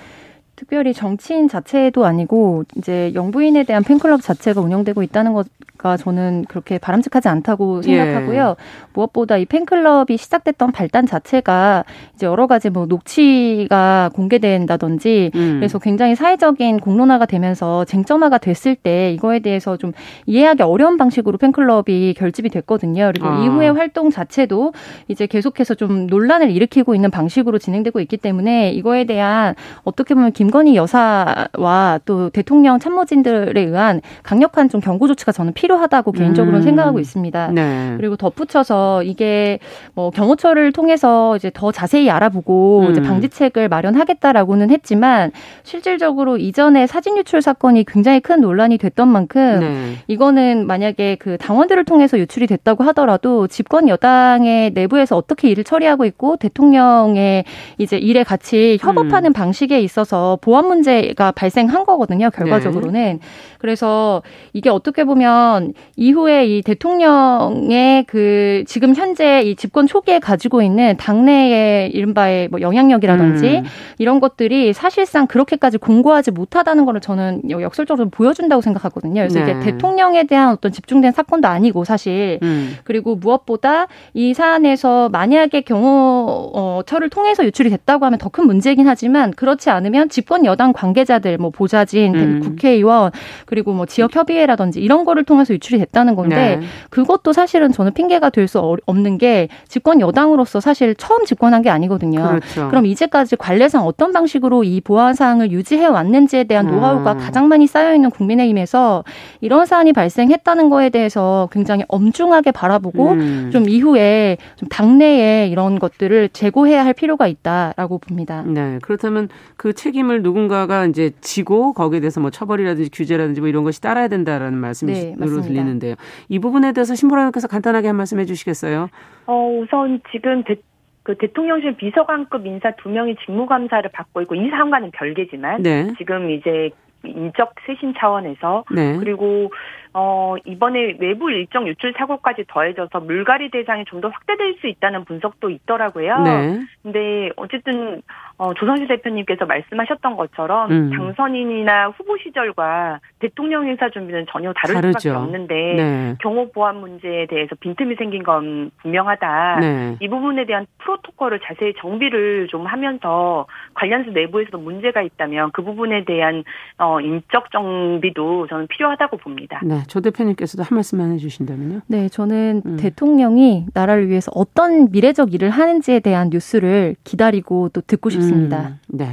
[0.57, 7.29] 특별히 정치인 자체도 아니고 이제 영부인에 대한 팬클럽 자체가 운영되고 있다는 것가 저는 그렇게 바람직하지
[7.29, 7.95] 않다고 예.
[7.95, 8.55] 생각하고요.
[8.59, 8.63] 예.
[8.93, 15.57] 무엇보다 이 팬클럽이 시작됐던 발단 자체가 이제 여러 가지 뭐 녹취가 공개된다든지 음.
[15.59, 19.91] 그래서 굉장히 사회적인 공론화가 되면서 쟁점화가 됐을 때 이거에 대해서 좀
[20.25, 23.11] 이해하기 어려운 방식으로 팬클럽이 결집이 됐거든요.
[23.13, 23.43] 그리고 아.
[23.43, 24.73] 이후의 활동 자체도
[25.07, 30.46] 이제 계속해서 좀 논란을 일으키고 있는 방식으로 진행되고 있기 때문에 이거에 대한 어떻게 보면 김
[30.51, 36.63] 건희 여사와 또 대통령 참모진들에 의한 강력한 좀 경고 조치가 저는 필요 필요하다고 개인적으로는 음.
[36.63, 37.51] 생각하고 있습니다.
[37.53, 37.93] 네.
[37.97, 39.59] 그리고 덧붙여서 이게
[39.93, 42.91] 뭐 경호처를 통해서 이제 더 자세히 알아보고 음.
[42.91, 45.31] 이제 방지책을 마련하겠다라고는 했지만
[45.63, 49.93] 실질적으로 이전에 사진 유출 사건이 굉장히 큰 논란이 됐던 만큼 네.
[50.07, 56.37] 이거는 만약에 그 당원들을 통해서 유출이 됐다고 하더라도 집권 여당의 내부에서 어떻게 일을 처리하고 있고
[56.37, 57.45] 대통령의
[57.77, 59.33] 이제 일에 같이 협업하는 음.
[59.33, 62.29] 방식에 있어서 보안 문제가 발생한 거거든요.
[62.29, 62.93] 결과적으로는.
[62.93, 63.19] 네.
[63.57, 64.21] 그래서
[64.53, 71.89] 이게 어떻게 보면 이후에 이 대통령의 그 지금 현재 이 집권 초기에 가지고 있는 당내의
[71.91, 73.63] 이른바의 뭐 영향력이라든지 음.
[73.97, 79.21] 이런 것들이 사실상 그렇게까지 공고하지 못하다는 거를 저는 역설적으로 보여준다고 생각하거든요.
[79.21, 79.51] 그래서 네.
[79.51, 82.75] 이게 대통령에 대한 어떤 집중된 사건도 아니고 사실 음.
[82.83, 89.71] 그리고 무엇보다 이 사안에서 만약에 경호처를 통해서 유출이 됐다고 하면 더 큰 문제이긴 하지만 그렇지
[89.71, 92.39] 않으면 집권 여당 관계자들 뭐 보좌진 음.
[92.41, 93.11] 국회의원
[93.45, 96.67] 그리고 뭐 지역 협의회라든지 이런 거를 통해서 유출이 됐다는 건데 네.
[96.89, 102.27] 그것도 사실은 저는 핑계가 될 수 없는 게 집권 여당으로서 사실 처음 집권한 게 아니거든요.
[102.27, 102.69] 그렇죠.
[102.69, 107.17] 그럼 이제까지 관례상 어떤 방식으로 이 보안 사항을 유지해 왔는지에 대한 노하우가 음.
[107.17, 109.03] 가장 많이 쌓여 있는 국민의힘에서
[109.41, 113.49] 이런 사안이 발생했다는 거에 대해서 굉장히 엄중하게 바라보고 음.
[113.51, 118.43] 좀 이후에 좀 당내에 이런 것들을 재고해야 할 필요가 있다라고 봅니다.
[118.45, 118.79] 네.
[118.81, 124.07] 그렇다면 그 책임을 누군가가 이제 지고 거기에 대해서 뭐 처벌이라든지 규제라든지 뭐 이런 것이 따라야
[124.07, 125.95] 된다라는 말씀으로 네, 들리는데요.
[126.29, 128.89] 이 부분에 대해서 신보라님께서 간단하게 한 말씀 해주시겠어요?
[129.25, 130.55] 어, 우선 지금 대,
[131.03, 135.93] 그 대통령실 비서관급 인사 두 명이 직무감사를 받고 있고 이 사안과는 별개지만 네.
[135.97, 136.71] 지금 이제
[137.05, 138.97] 인적 쇄신 차원에서 네.
[138.97, 139.51] 그리고
[139.93, 145.49] 어 이번에 외부 일정 유출 사고까지 더해져서 물갈이 대상이 좀 더 확대될 수 있다는 분석도
[145.49, 146.19] 있더라고요.
[146.19, 146.59] 네.
[146.83, 148.01] 근데 어쨌든
[148.37, 150.91] 어, 조선시 대표님께서 말씀하셨던 것처럼 음.
[150.91, 154.99] 당선인이나 후보 시절과 대통령 인사 준비는 전혀 다를 다르죠.
[154.99, 156.15] 수밖에 없는데 네.
[156.21, 159.57] 경호 보안 문제에 대해서 빈틈이 생긴 건 분명하다.
[159.59, 159.95] 네.
[159.99, 166.43] 이 부분에 대한 프로토콜을 자세히 정비를 좀 하면서 관련수 내부에서도 문제가 있다면 그 부분에 대한
[166.77, 169.59] 어, 인적 정비도 저는 필요하다고 봅니다.
[169.63, 171.81] 네, 조 대표님께서도 한 말씀만 해주신다면요.
[171.87, 172.77] 네, 저는 음.
[172.77, 178.67] 대통령이 나라를 위해서 어떤 미래적 일을 하는지에 대한 뉴스를 기다리고 또 듣고 싶습니다.
[178.67, 179.07] 음, 네.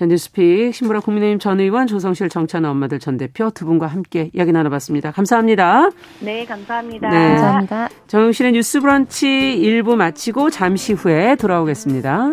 [0.00, 4.50] 자, 뉴스픽 신보라 국민의힘 전 의원 조성실 정찬호 엄마들 전 대표 두 분과 함께 이야기
[4.50, 5.10] 나눠봤습니다.
[5.10, 5.90] 감사합니다.
[6.20, 7.10] 네, 감사합니다.
[7.10, 7.18] 네.
[7.18, 7.88] 감사합니다.
[8.06, 9.26] 정영실의 뉴스 브런치
[9.62, 12.32] 1부 마치고 잠시 후에 돌아오겠습니다.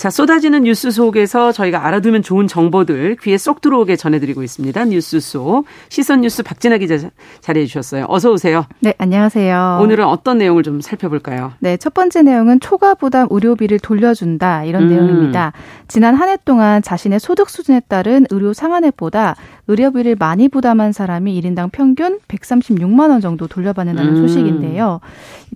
[0.00, 4.86] 자, 쏟아지는 뉴스 속에서 저희가 알아두면 좋은 정보들 귀에 쏙 들어오게 전해드리고 있습니다.
[4.86, 7.10] 뉴스 속 시선 뉴스 박진아 기자
[7.42, 8.06] 자리해 주셨어요.
[8.08, 8.64] 어서 오세요.
[8.78, 9.78] 네, 안녕하세요.
[9.82, 11.52] 오늘은 어떤 내용을 좀 살펴볼까요?
[11.58, 14.88] 네, 첫 번째 내용은 초과 부담 의료비를 돌려준다 이런 음.
[14.88, 15.52] 내용입니다.
[15.86, 19.36] 지난 한 해 동안 자신의 소득 수준에 따른 의료 상한액보다
[19.70, 24.20] 의료비를 많이 부담한 사람이 1인당 평균 136만 원 정도 돌려받는다는 음.
[24.20, 25.00] 소식인데요.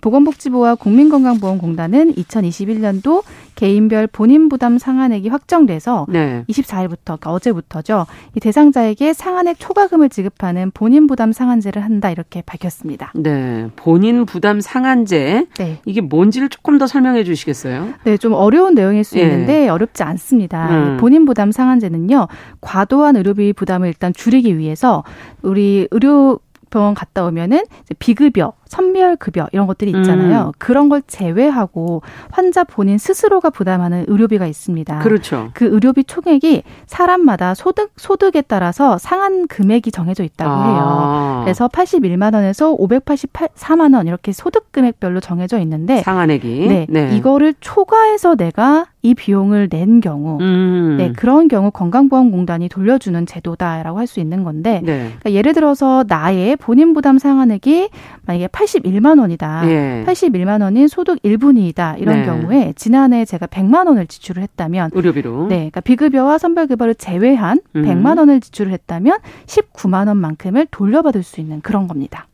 [0.00, 3.22] 보건복지부와 국민건강보험공단은 2021년도
[3.55, 6.44] 개인별 본인 부담 상한액이 확정돼서 네.
[6.48, 8.07] 24일부터 그러니까 어제부터죠.
[8.35, 13.12] 이 대상자에게 상한액 초과금을 지급하는 본인 부담 상한제를 한다 이렇게 밝혔습니다.
[13.14, 15.46] 네, 본인 부담 상한제.
[15.57, 15.79] 네.
[15.85, 17.94] 이게 뭔지를 조금 더 설명해 주시겠어요?
[18.05, 19.22] 네, 좀 어려운 내용일 수 예.
[19.22, 20.68] 있는데 어렵지 않습니다.
[20.70, 20.96] 음.
[20.98, 22.27] 본인 부담 상한제는요.
[22.61, 25.04] 과도한 의료비 부담을 일단 줄이기 위해서
[25.42, 26.40] 우리 의료
[26.70, 27.64] 병원 갔다 오면은
[27.98, 30.46] 비급여, 선별 급여 이런 것들이 있잖아요.
[30.46, 30.52] 음.
[30.58, 34.98] 그런 걸 제외하고 환자 본인 스스로가 부담하는 의료비가 있습니다.
[34.98, 35.50] 그렇죠.
[35.54, 40.64] 그 의료비 총액이 사람마다 소득 소득에 따라서 상한 금액이 정해져 있다고 아.
[40.64, 41.40] 해요.
[41.44, 47.16] 그래서 81만 원에서 584만 원 이렇게 소득 금액별로 정해져 있는데 상한액이 네, 네.
[47.16, 50.96] 이거를 초과해서 내가 이 비용을 낸 경우, 음.
[50.98, 55.08] 네 그런 경우 건강보험공단이 돌려주는 제도다라고 할 수 있는 건데, 네.
[55.18, 57.88] 그러니까 예를 들어서 나의 본인 부담 상한액이
[58.26, 60.05] 만약에 81만 원이다, 예.
[60.07, 62.24] 81만 원인 소득 1분위이다 이런 네.
[62.24, 67.83] 경우에 지난해 제가 100만 원을 지출을 했다면 의료비로, 네, 그러니까 비급여와 선별급여를 제외한 음.
[67.83, 72.27] 100만 원을 지출을 했다면 19만 원만큼을 돌려받을 수 있는 그런 겁니다.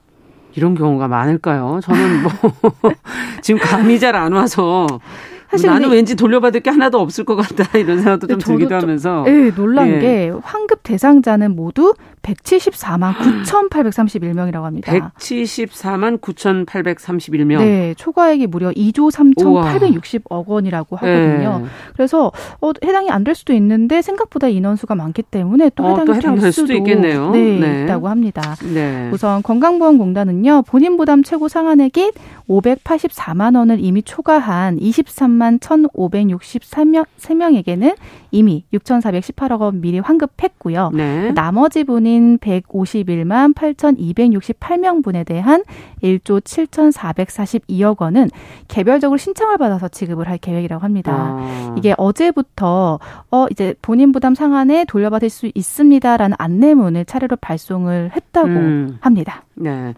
[0.54, 1.80] 이런 경우가 많을까요?
[1.82, 2.32] 저는 뭐
[3.40, 4.86] 지금 감이 잘 안 와서
[5.48, 9.22] 사실 나는 왠지 돌려받을 게 하나도 없을 것 같다 이런 생각도 좀 들기도 하면서.
[9.24, 9.98] 네, 놀란 예.
[9.98, 14.92] 게 환급 대상자는 모두 174만 9,831명이라고 합니다.
[15.18, 17.58] 174만 9,831명.
[17.58, 21.58] 네, 초과액이 무려 2조 3,860억 원이라고 하거든요.
[21.60, 21.64] 네.
[21.94, 22.30] 그래서
[22.60, 26.40] 어, 해당이 안 될 수도 있는데 생각보다 인원수가 많기 때문에 또 해당이, 어, 또 해당이
[26.40, 27.30] 될 수도 있겠네요.
[27.32, 27.82] 네, 네.
[27.84, 28.56] 있다고 합니다.
[28.74, 29.10] 네.
[29.12, 32.12] 우선 건강보험공단은요 본인 부담 최고 상한액인
[32.48, 37.94] 584만 원을 이미 초과한 23만 1,563명 3명에게는
[38.30, 40.90] 이미 6,418억 원 미리 환급했고요.
[40.94, 41.32] 네.
[41.32, 45.64] 나머지 분인 151만 8,268명 분에 대한
[46.02, 48.30] 1조 7,442억 원은
[48.68, 51.12] 개별적으로 신청을 받아서 지급을 할 계획이라고 합니다.
[51.14, 51.74] 아.
[51.76, 52.98] 이게 어제부터
[53.30, 58.98] 어 이제 본인 부담 상한에 돌려받을 수 있습니다라는 안내문을 차례로 발송을 했다고 음.
[59.00, 59.44] 합니다.
[59.54, 59.94] 네.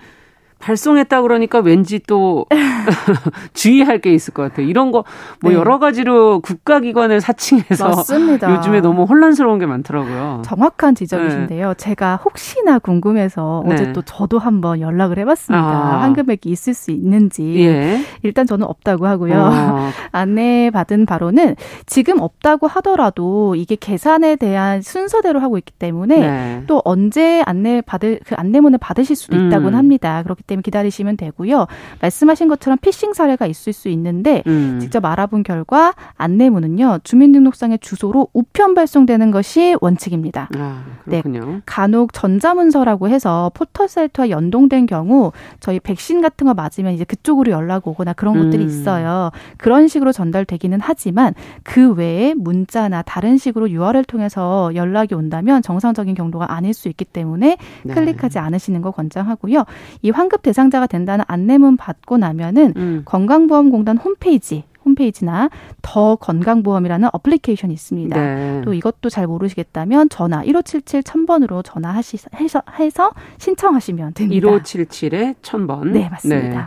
[0.62, 2.46] 발송했다 그러니까 왠지 또
[3.54, 4.66] 주의할 게 있을 것 같아요.
[4.66, 5.04] 이런 거뭐
[5.42, 5.52] 네.
[5.52, 8.50] 여러 가지로 국가기관을 사칭해서 맞습니다.
[8.56, 10.42] 요즘에 너무 혼란스러운 게 많더라고요.
[10.44, 11.68] 정확한 지적이신데요.
[11.68, 11.74] 네.
[11.76, 13.74] 제가 혹시나 궁금해서 네.
[13.74, 15.64] 어제 또 저도 한번 연락을 해봤습니다.
[15.64, 16.02] 아.
[16.02, 18.00] 환급액이 있을 수 있는지 예.
[18.22, 19.34] 일단 저는 없다고 하고요.
[19.36, 19.90] 아.
[20.10, 26.62] 안내 받은 바로는 지금 없다고 하더라도 이게 계산에 대한 순서대로 하고 있기 때문에 네.
[26.66, 29.78] 또 언제 안내 받을 그 안내문을 받으실 수도 있다고는 음.
[29.78, 30.22] 합니다.
[30.22, 31.66] 그렇기 때문에 때문에 기다리시면 되고요.
[32.00, 34.78] 말씀하신 것처럼 피싱 사례가 있을 수 있는데 음.
[34.80, 40.48] 직접 알아본 결과 안내문은요 주민등록상의 주소로 우편 발송되는 것이 원칙입니다.
[40.56, 40.84] 아.
[41.04, 41.22] 네,
[41.66, 47.86] 간혹 전자문서라고 해서 포털 사이트와 연동된 경우 저희 백신 같은 거 맞으면 이제 그쪽으로 연락
[47.88, 48.44] 오거나 그런 음.
[48.44, 49.30] 것들이 있어요.
[49.56, 56.52] 그런 식으로 전달되기는 하지만 그 외에 문자나 다른 식으로 URL 통해서 연락이 온다면 정상적인 경로가
[56.52, 57.94] 아닐 수 있기 때문에 네.
[57.94, 59.64] 클릭하지 않으시는 거 권장하고요.
[60.02, 63.02] 이 환급 대상자가 된다는 안내문 받고 나면은 음.
[63.04, 65.48] 건강보험공단 홈페이지 홈페이지나
[65.80, 68.20] 더 건강보험이라는 어플리케이션이 있습니다.
[68.20, 68.62] 네.
[68.64, 74.48] 또 이것도 잘 모르시겠다면 전화 1577 1000번으로 전화하시 해서 해서 신청하시면 됩니다.
[74.48, 75.88] 1577에 1000번.
[75.88, 76.48] 네, 맞습니다.
[76.48, 76.62] 네.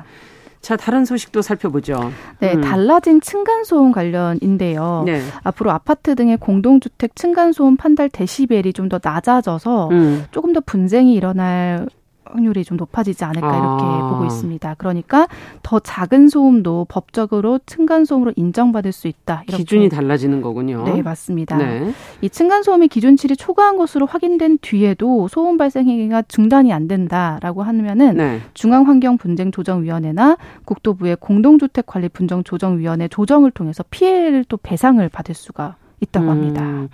[0.61, 2.11] 자, 다른 소식도 살펴보죠.
[2.39, 2.61] 네, 음.
[2.61, 5.03] 달라진 층간소음 관련인데요.
[5.05, 5.21] 네.
[5.43, 10.25] 앞으로 아파트 등의 공동주택 층간소음 판달 데시벨이 좀 더 낮아져서 음.
[10.31, 11.87] 조금 더 분쟁이 일어날
[12.25, 14.09] 확률이 좀 높아지지 않을까 이렇게 아.
[14.09, 14.75] 보고 있습니다.
[14.75, 15.27] 그러니까
[15.63, 19.43] 더 작은 소음도 법적으로 층간 소음으로 인정받을 수 있다.
[19.47, 19.63] 이렇게.
[19.63, 20.83] 기준이 달라지는 거군요.
[20.83, 21.57] 네, 맞습니다.
[21.57, 21.93] 네.
[22.21, 28.17] 이 층간 소음이 기준치를 초과한 것으로 확인된 뒤에도 소음 발생 행위가 중단이 안 된다라고 하면은
[28.17, 28.41] 네.
[28.53, 36.61] 중앙환경분쟁조정위원회나 국토부의 공동주택관리분정조정위원회 조정을 통해서 피해를 또 배상을 받을 수가 있다고 합니다.
[36.61, 36.89] 음.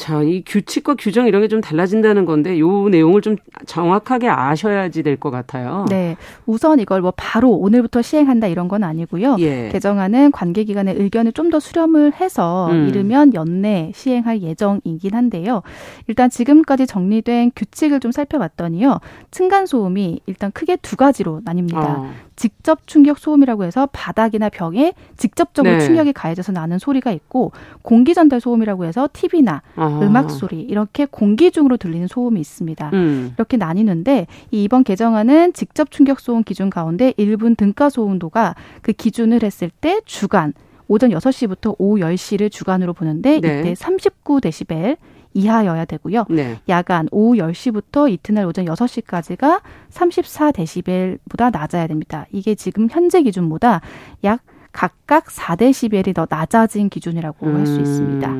[0.00, 3.36] 자, 이 규칙과 규정 이런 게 좀 달라진다는 건데 요 내용을 좀
[3.66, 5.84] 정확하게 아셔야지 될 것 같아요.
[5.90, 6.16] 네.
[6.46, 9.36] 우선 이걸 뭐 바로 오늘부터 시행한다 이런 건 아니고요.
[9.40, 9.68] 예.
[9.70, 12.88] 개정안은 관계 기관의 의견을 좀 더 수렴을 해서 음.
[12.88, 15.62] 이르면 연내 시행할 예정이긴 한데요.
[16.06, 19.00] 일단 지금까지 정리된 규칙을 좀 살펴봤더니요.
[19.32, 21.74] 층간 소음이 일단 크게 두 가지로 나뉩니다.
[21.76, 22.10] 어.
[22.40, 25.80] 직접 충격 소음이라고 해서 바닥이나 벽에 직접적으로 네.
[25.80, 30.00] 충격이 가해져서 나는 소리가 있고 공기 전달 소음이라고 해서 TV나 아.
[30.02, 32.92] 음악 소리 이렇게 공기 중으로 들리는 소음이 있습니다.
[32.94, 33.34] 음.
[33.36, 39.42] 이렇게 나뉘는데 이 이번 개정안은 직접 충격 소음 기준 가운데 1분 등가 소음도가 그 기준을
[39.42, 40.54] 했을 때 주간
[40.88, 43.60] 오전 6시부터 오후 10시를 주간으로 보는데 네.
[43.60, 44.96] 이때 39데시벨
[45.32, 46.24] 이하여야 되고요.
[46.30, 46.58] 네.
[46.68, 52.26] 야간 오후 10시부터 이튿날 오전 6시까지가 34데시벨보다 낮아야 됩니다.
[52.32, 53.80] 이게 지금 현재 기준보다
[54.24, 54.40] 약
[54.72, 57.56] 각각 4데시벨이 더 낮아진 기준이라고 음.
[57.56, 58.32] 할수 있습니다.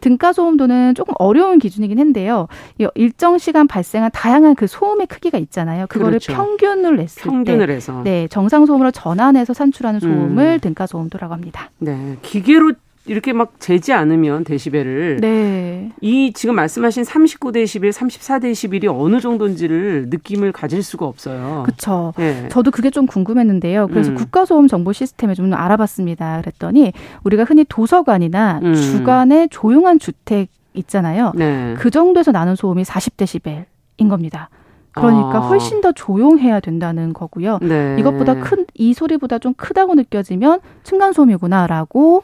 [0.00, 2.48] 등가 소음도는 조금 어려운 기준이긴 한데요.
[2.94, 5.86] 일정 시간 발생한 다양한 그 소음의 크기가 있잖아요.
[5.88, 6.32] 그거를 그렇죠.
[6.32, 8.02] 평균을 냈을 평균을 때, 해서.
[8.02, 10.60] 네 정상 소음으로 전환해서 산출하는 소음을 음.
[10.60, 11.70] 등가 소음도라고 합니다.
[11.78, 12.72] 네, 기계로
[13.08, 15.90] 이렇게 막 재지 않으면 데시벨을 네.
[16.00, 21.62] 이 지금 말씀하신 39데시벨, 34데시벨이 어느 정도인지를 느낌을 가질 수가 없어요.
[21.64, 22.12] 그렇죠.
[22.16, 22.48] 네.
[22.50, 23.88] 저도 그게 좀 궁금했는데요.
[23.88, 24.14] 그래서 음.
[24.16, 26.40] 국가소음 정보 시스템에 좀 알아봤습니다.
[26.42, 26.92] 그랬더니
[27.24, 28.74] 우리가 흔히 도서관이나 음.
[28.74, 31.32] 주간에 조용한 주택 있잖아요.
[31.34, 31.74] 네.
[31.78, 34.50] 그 정도에서 나는 소음이 40데시벨인 겁니다.
[34.92, 35.40] 그러니까 아.
[35.48, 37.58] 훨씬 더 조용해야 된다는 거고요.
[37.62, 37.96] 네.
[37.98, 42.22] 이것보다 큰 이 소리보다 좀 크다고 느껴지면 층간 소음이구나라고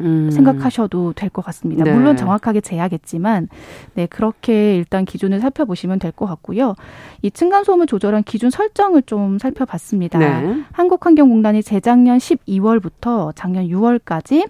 [0.00, 0.30] 음.
[0.30, 1.84] 생각하셔도 될 것 같습니다.
[1.84, 1.92] 네.
[1.92, 3.48] 물론 정확하게 재야겠지만,
[3.94, 6.74] 네, 그렇게 일단 기준을 살펴보시면 될 것 같고요.
[7.22, 10.18] 이 층간소음을 조절한 기준 설정을 좀 살펴봤습니다.
[10.18, 10.62] 네.
[10.72, 14.48] 한국환경공단이 재작년 12월부터 작년 6월까지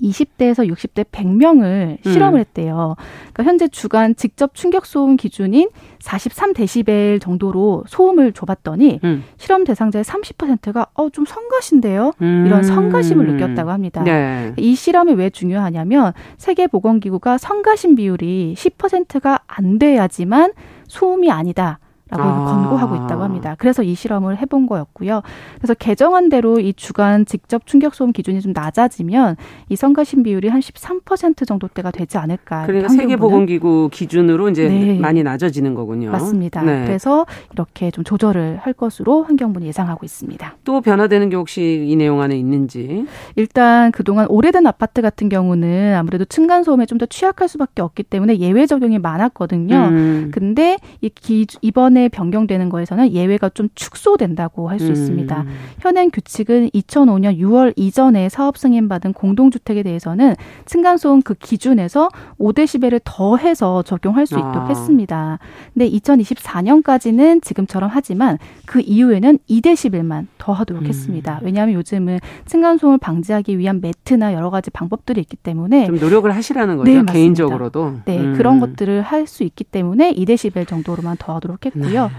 [0.00, 2.12] 20대에서 60대 100명을 음.
[2.12, 2.96] 실험을 했대요.
[3.32, 5.68] 그러니까 현재 주간 직접 충격 소음 기준인
[6.02, 9.24] 43데시벨 정도로 소음을 줘봤더니 음.
[9.38, 12.12] 실험 대상자의 30%가 어 좀 성가신데요.
[12.20, 12.44] 음.
[12.46, 14.02] 이런 성가심을 느꼈다고 합니다.
[14.02, 14.52] 네.
[14.58, 20.52] 이 실험이 왜 중요하냐면 세계 보건기구가 성가심 비율이 10%가 안 돼야지만
[20.88, 21.78] 소음이 아니다.
[22.08, 22.44] 라고 아.
[22.44, 23.54] 권고하고 있다고 합니다.
[23.58, 25.22] 그래서 이 실험을 해본 거였고요.
[25.56, 29.36] 그래서 개정안대로 이 주간 직접 충격 소음 기준이 좀 낮아지면
[29.68, 32.66] 이 성가심 비율이 한 13% 정도대가 되지 않을까.
[32.66, 34.98] 그러니까 세계보건기구 기준으로 이제 네.
[34.98, 36.10] 많이 낮아지는 거군요.
[36.10, 36.62] 맞습니다.
[36.62, 36.84] 네.
[36.84, 40.56] 그래서 이렇게 좀 조절을 할 것으로 환경부는 예상하고 있습니다.
[40.64, 43.06] 또 변화되는 게 혹시 이 내용 안에 있는지?
[43.34, 48.38] 일단 그동안 오래된 아파트 같은 경우는 아무래도 층간 소음에 좀 더 취약할 수밖에 없기 때문에
[48.38, 49.76] 예외 적용이 많았거든요.
[49.76, 50.30] 음.
[50.32, 54.92] 근데 이 기, 이번 기간에 변경되는 거에서는 예외가 좀 축소된다고 할수 음.
[54.92, 55.44] 있습니다.
[55.80, 60.34] 현행 규칙은 2005년 6월 이전에 사업 승인받은 공동주택에 대해서는
[60.66, 64.66] 층간소음 그 기준에서 5데시벨을 더해서 적용할 수 있도록 아.
[64.68, 65.38] 했습니다.
[65.72, 70.86] 근데 2024년까지는 지금처럼 하지만 그 이후에는 2데시벨만 더하도록 음.
[70.86, 71.40] 했습니다.
[71.42, 76.92] 왜냐하면 요즘은 층간소음을 방지하기 위한 매트나 여러 가지 방법들이 있기 때문에 좀 노력을 하시라는 거죠.
[76.92, 77.94] 네, 개인적으로도.
[78.04, 78.34] 네, 음.
[78.36, 82.04] 그런 것들을 할 수 있기 때문에 2데시벨 정도로만 더하도록 했고 있고요.
[82.04, 82.10] 네.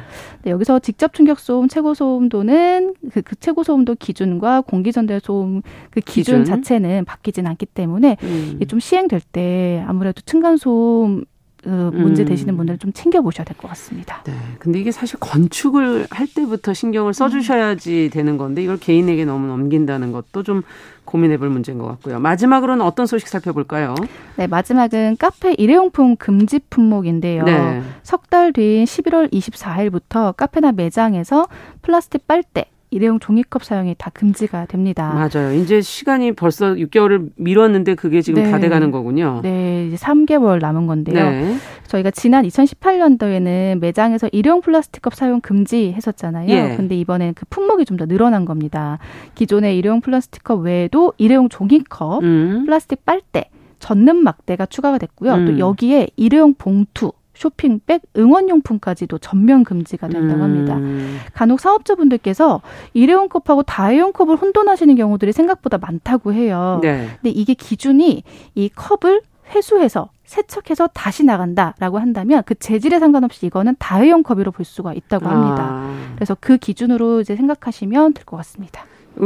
[0.43, 5.61] 네, 여기서 직접 충격 소음 최고 소음도는 그, 그 최고 소음도 기준과 공기 전달 소음
[5.91, 6.45] 그 기준, 기준?
[6.45, 8.51] 자체는 바뀌진 않기 때문에 음.
[8.55, 11.25] 이게 좀 시행될 때 아무래도 층간 소음 그
[11.69, 12.27] 문제 음.
[12.27, 14.21] 되시는 분들은 좀 챙겨 보셔야 될 것 같습니다.
[14.25, 14.33] 네.
[14.59, 20.11] 근데 이게 사실 건축을 할 때부터 신경을 써 주셔야지 되는 건데 이걸 개인에게 너무 넘긴다는
[20.11, 20.61] 것도 좀
[21.05, 22.19] 고민해 볼 문제인 것 같고요.
[22.19, 23.95] 마지막으로는 어떤 소식 살펴볼까요?
[24.35, 27.43] 네, 마지막은 카페 일회용품 금지 품목인데요.
[27.43, 27.81] 네.
[28.03, 31.47] 석달 뒤인 11월 24일부터 카페나 매장에서
[31.81, 35.13] 플라스틱 빨대, 일회용 종이컵 사용이 다 금지가 됩니다.
[35.13, 35.53] 맞아요.
[35.53, 38.51] 이제 시간이 벌써 6개월을 미뤘는데 그게 지금 네.
[38.51, 39.41] 다 돼가는 거군요.
[39.43, 41.29] 네, 이제 3개월 남은 건데요.
[41.29, 41.55] 네.
[41.87, 46.49] 저희가 지난 2018년도에는 매장에서 일회용 플라스틱컵 사용 금지했었잖아요.
[46.49, 46.75] 예.
[46.77, 48.99] 근데 이번엔 그 품목이 좀 더 늘어난 겁니다.
[49.33, 52.63] 기존의 일회용 플라스틱컵 외에도 일회용 종이컵, 음.
[52.65, 53.49] 플라스틱 빨대,
[53.79, 55.33] 젖는 막대가 추가가 됐고요.
[55.33, 55.45] 음.
[55.47, 60.75] 또 여기에 일회용 봉투, 쇼핑백, 응원용품까지도 전면 금지가 된다고 합니다.
[60.77, 61.19] 음.
[61.33, 62.61] 간혹 사업자분들께서
[62.93, 66.79] 일회용 컵하고 다회용 컵을 혼돈하시는 경우들이 생각보다 많다고 해요.
[66.81, 67.07] 네.
[67.21, 68.23] 근데 이게 기준이
[68.55, 69.21] 이 컵을
[69.53, 75.63] 회수해서 세척해서 다시 나간다라고 한다면 그 재질에 상관없이 이거는 다회용 컵으로 볼 수가 있다고 합니다.
[75.69, 76.11] 아.
[76.15, 78.83] 그래서 그 기준으로 이제 생각하시면 될 것 같습니다.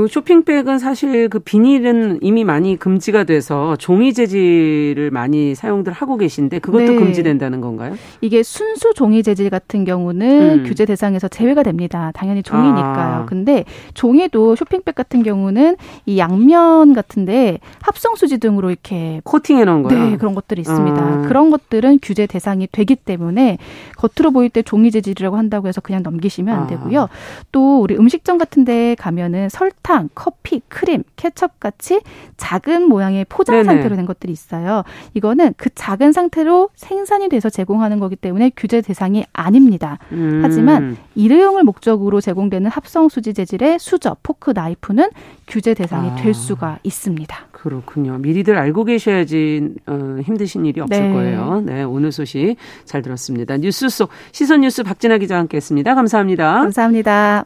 [0.10, 6.86] 쇼핑백은 사실 그 비닐은 이미 많이 금지가 돼서 종이 재질을 많이 사용들 하고 계신데 그것도
[6.86, 6.96] 네.
[6.96, 7.96] 금지된다는 건가요?
[8.22, 10.64] 이게 순수 종이 재질 같은 경우는 음.
[10.66, 12.12] 규제 대상에서 제외가 됩니다.
[12.14, 13.24] 당연히 종이니까요.
[13.24, 13.26] 아.
[13.26, 15.76] 근데 종이도 쇼핑백 같은 경우는
[16.06, 19.98] 이 양면 같은데 합성 수지 등으로 이렇게 코팅해 놓은 거요.
[19.98, 21.02] 네, 그런 것들이 있습니다.
[21.02, 21.22] 아.
[21.28, 23.58] 그런 것들은 규제 대상이 되기 때문에
[23.98, 26.68] 겉으로 보일 때 종이 재질이라고 한다고 해서 그냥 넘기시면 안 아.
[26.68, 27.02] 되고요.
[27.02, 27.10] 아.
[27.52, 32.02] 또 우리 음식점 같은 데 가면은 설 설탕, 커피, 크림, 케첩 같이
[32.38, 33.64] 작은 모양의 포장 네네.
[33.66, 34.84] 상태로 된 것들이 있어요.
[35.14, 40.00] 이거는 그 작은 상태로 생산이 돼서 제공하는 거기 때문에 규제 대상이 아닙니다.
[40.12, 40.42] 음.
[40.44, 45.10] 하지만 일회용을 목적으로 제공되는 합성 수지 재질의 수저, 포크, 나이프는
[45.48, 46.16] 규제 대상이 아.
[46.16, 47.36] 될 수가 있습니다.
[47.52, 48.18] 그렇군요.
[48.18, 51.14] 미리들 알고 계셔야지 어, 힘드신 일이 없을 네.
[51.14, 51.62] 거예요.
[51.64, 52.56] 네, 오늘 소식
[52.86, 53.58] 잘 들었습니다.
[53.58, 55.94] 뉴스 속 시선 뉴스 박진아 기자와 함께했습니다.
[55.94, 56.54] 감사합니다.
[56.54, 57.46] 감사합니다.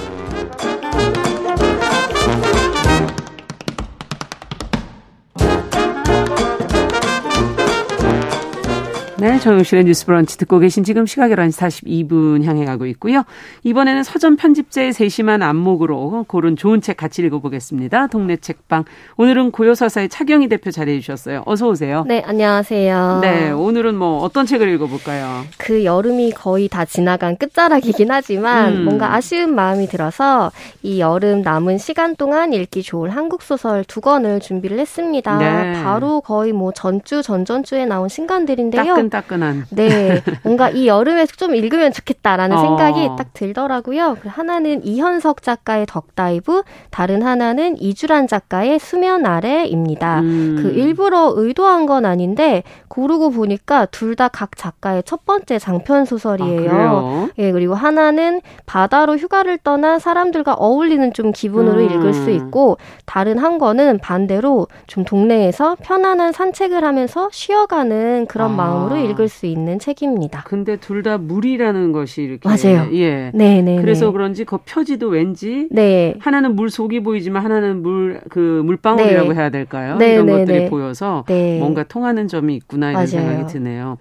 [9.21, 13.23] 네, 정용실의 뉴스 브런치 듣고 계신 지금 시각 11시 42분 향해 가고 있고요.
[13.61, 18.07] 이번에는 서점 편집자의 세심한 안목으로 고른 좋은 책 같이 읽어보겠습니다.
[18.07, 18.85] 동네 책방.
[19.17, 21.43] 오늘은 고요서사의 차경희 대표 자리해 주셨어요.
[21.45, 22.03] 어서 오세요.
[22.07, 23.19] 네, 안녕하세요.
[23.21, 25.43] 네, 오늘은 뭐 어떤 책을 읽어볼까요?
[25.59, 28.85] 그 여름이 거의 다 지나간 끝자락이긴 하지만 음.
[28.85, 30.51] 뭔가 아쉬운 마음이 들어서
[30.81, 35.37] 이 여름 남은 시간 동안 읽기 좋을 한국 소설 두 권을 준비를 했습니다.
[35.37, 35.83] 네.
[35.83, 39.10] 바로 거의 뭐 전주 전전주에 나온 신간들인데요.
[39.11, 39.65] 따끈따끈한.
[39.71, 40.23] 네.
[40.43, 42.61] 뭔가 이 여름에 좀 읽으면 좋겠다라는 어.
[42.61, 44.17] 생각이 딱 들더라고요.
[44.21, 50.21] 그 하나는 이현석 작가의 덕다이브, 다른 하나는 이주란 작가의 수면 아래입니다.
[50.21, 50.59] 음.
[50.61, 56.71] 그 일부러 의도한 건 아닌데 고르고 보니까 둘 다 각 작가의 첫 번째 장편 소설이에요.
[56.71, 61.91] 아, 예, 그리고 하나는 바다로 휴가를 떠난 사람들과 어울리는 좀 기분으로 음.
[61.91, 68.55] 읽을 수 있고 다른 한 권은 반대로 좀 동네에서 편안한 산책을 하면서 쉬어가는 그런 아.
[68.55, 70.43] 마음으로 읽을 수 있는 책입니다.
[70.45, 72.87] 근데 둘 다 물이라는 것이 이렇게 맞아요.
[72.93, 73.31] 예.
[73.33, 73.77] 네, 네.
[73.81, 74.11] 그래서 네.
[74.11, 76.13] 그런지 그 표지도 왠지 네.
[76.19, 79.35] 하나는 물 속이 보이지만 하나는 물 그 물방울이라고 네.
[79.35, 79.97] 해야 될까요?
[79.97, 80.69] 네, 이런 네, 것들이 네.
[80.69, 81.23] 보여서
[81.59, 83.07] 뭔가 통하는 점이 있구나 이런.
[83.07, 83.97] 생각이 드네요.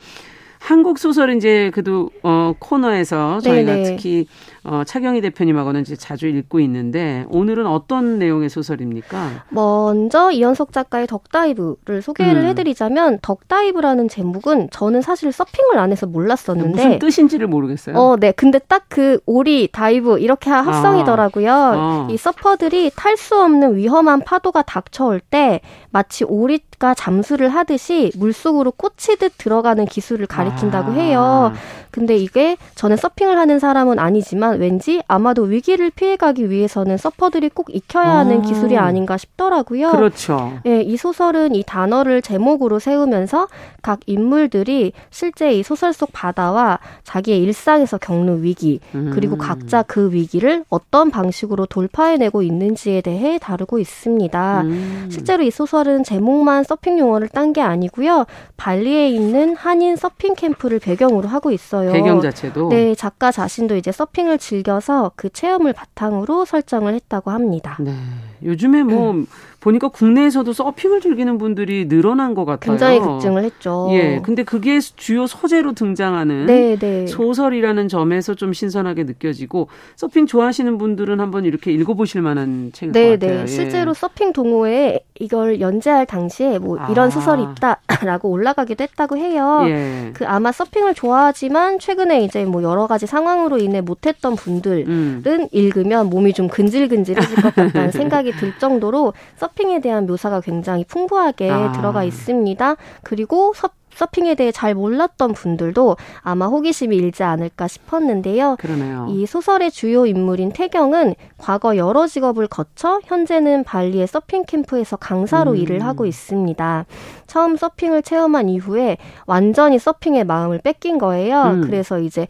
[0.60, 3.82] 한국 소설 이제 그래도 어 코너에서 저희가 네네.
[3.84, 4.26] 특히
[4.62, 9.46] 어 차경희 대표님하고는 이제 자주 읽고 있는데 오늘은 어떤 내용의 소설입니까?
[9.48, 12.46] 먼저 이현석 작가의 덕다이브를 소개를 음.
[12.48, 17.96] 해드리자면 덕다이브라는 제목은 저는 사실 서핑을 안 해서 몰랐었는데 무슨 뜻인지를 모르겠어요.
[17.96, 18.32] 어, 네.
[18.32, 21.52] 근데 딱 그 오리, dive 이렇게 합성이더라고요.
[21.52, 21.72] 아.
[21.74, 22.08] 어.
[22.10, 29.34] 이 서퍼들이 탈 수 없는 위험한 파도가 닥쳐올 때 마치 오리가 잠수를 하듯이 물속으로 꽂히듯
[29.38, 30.94] 들어가는 기술을 가 리킨다고 아.
[30.94, 31.52] 해요.
[31.90, 38.18] 근데 이게 저는 서핑을 하는 사람은 아니지만 왠지 아마도 위기를 피해가기 위해서는 서퍼들이 꼭 익혀야
[38.18, 38.42] 하는 아.
[38.42, 39.90] 기술이 아닌가 싶더라고요.
[39.90, 40.52] 그렇죠.
[40.66, 43.48] 예, 이 소설은 이 단어를 제목으로 세우면서
[43.82, 49.10] 각 인물들이 실제 이 소설 속 바다와 자기의 일상에서 겪는 위기 음.
[49.12, 54.60] 그리고 각자 그 위기를 어떤 방식으로 돌파해내고 있는지에 대해 다루고 있습니다.
[54.62, 55.08] 음.
[55.10, 58.26] 실제로 이 소설은 제목만 서핑 용어를 딴 게 아니고요.
[58.56, 61.92] 발리에 있는 한인 서핑 캠프를 배경으로 하고 있어요.
[61.92, 62.70] 배경 자체도.
[62.70, 67.76] 네, 작가 자신도 이제 서핑을 즐겨서 그 체험을 바탕으로 설정을 했다고 합니다.
[67.78, 67.94] 네.
[68.42, 69.26] 요즘에 뭐 음.
[69.60, 72.72] 보니까 국내에서도 서핑을 즐기는 분들이 늘어난 것 같아요.
[72.72, 73.88] 굉장히 급증을 했죠.
[73.92, 74.20] 예.
[74.22, 77.06] 근데 그게 주요 소재로 등장하는 네, 네.
[77.06, 83.20] 소설이라는 점에서 좀 신선하게 느껴지고 서핑 좋아하시는 분들은 한번 이렇게 읽어보실 만한 책일 네, 것
[83.20, 83.36] 같아요.
[83.36, 83.42] 네.
[83.42, 83.46] 예.
[83.46, 87.10] 실제로 서핑 동호회에 이걸 연재할 당시에 뭐 이런 아.
[87.10, 89.64] 소설이 있다라고 올라가기도 했다고 해요.
[89.66, 90.10] 예.
[90.14, 95.48] 그 아마 서핑을 좋아하지만 최근에 이제 뭐 여러 가지 상황으로 인해 못했던 분들은 음.
[95.52, 101.50] 읽으면 몸이 좀 근질근질해질 것 같다는 생각이 들 정도로 서 서핑에 대한 묘사가 굉장히 풍부하게
[101.50, 101.72] 아.
[101.72, 102.76] 들어가 있습니다.
[103.02, 108.56] 그리고 서, 서핑에 대해 잘 몰랐던 분들도 아마 호기심이 일지 않을까 싶었는데요.
[108.58, 109.06] 그러네요.
[109.10, 115.56] 이 소설의 주요 인물인 태경은 과거 여러 직업을 거쳐 현재는 발리의 서핑 캠프에서 강사로 음.
[115.56, 116.86] 일을 하고 있습니다.
[117.26, 121.42] 처음 서핑을 체험한 이후에 완전히 서핑의 마음을 뺏긴 거예요.
[121.42, 121.60] 음.
[121.62, 122.26] 그래서 이제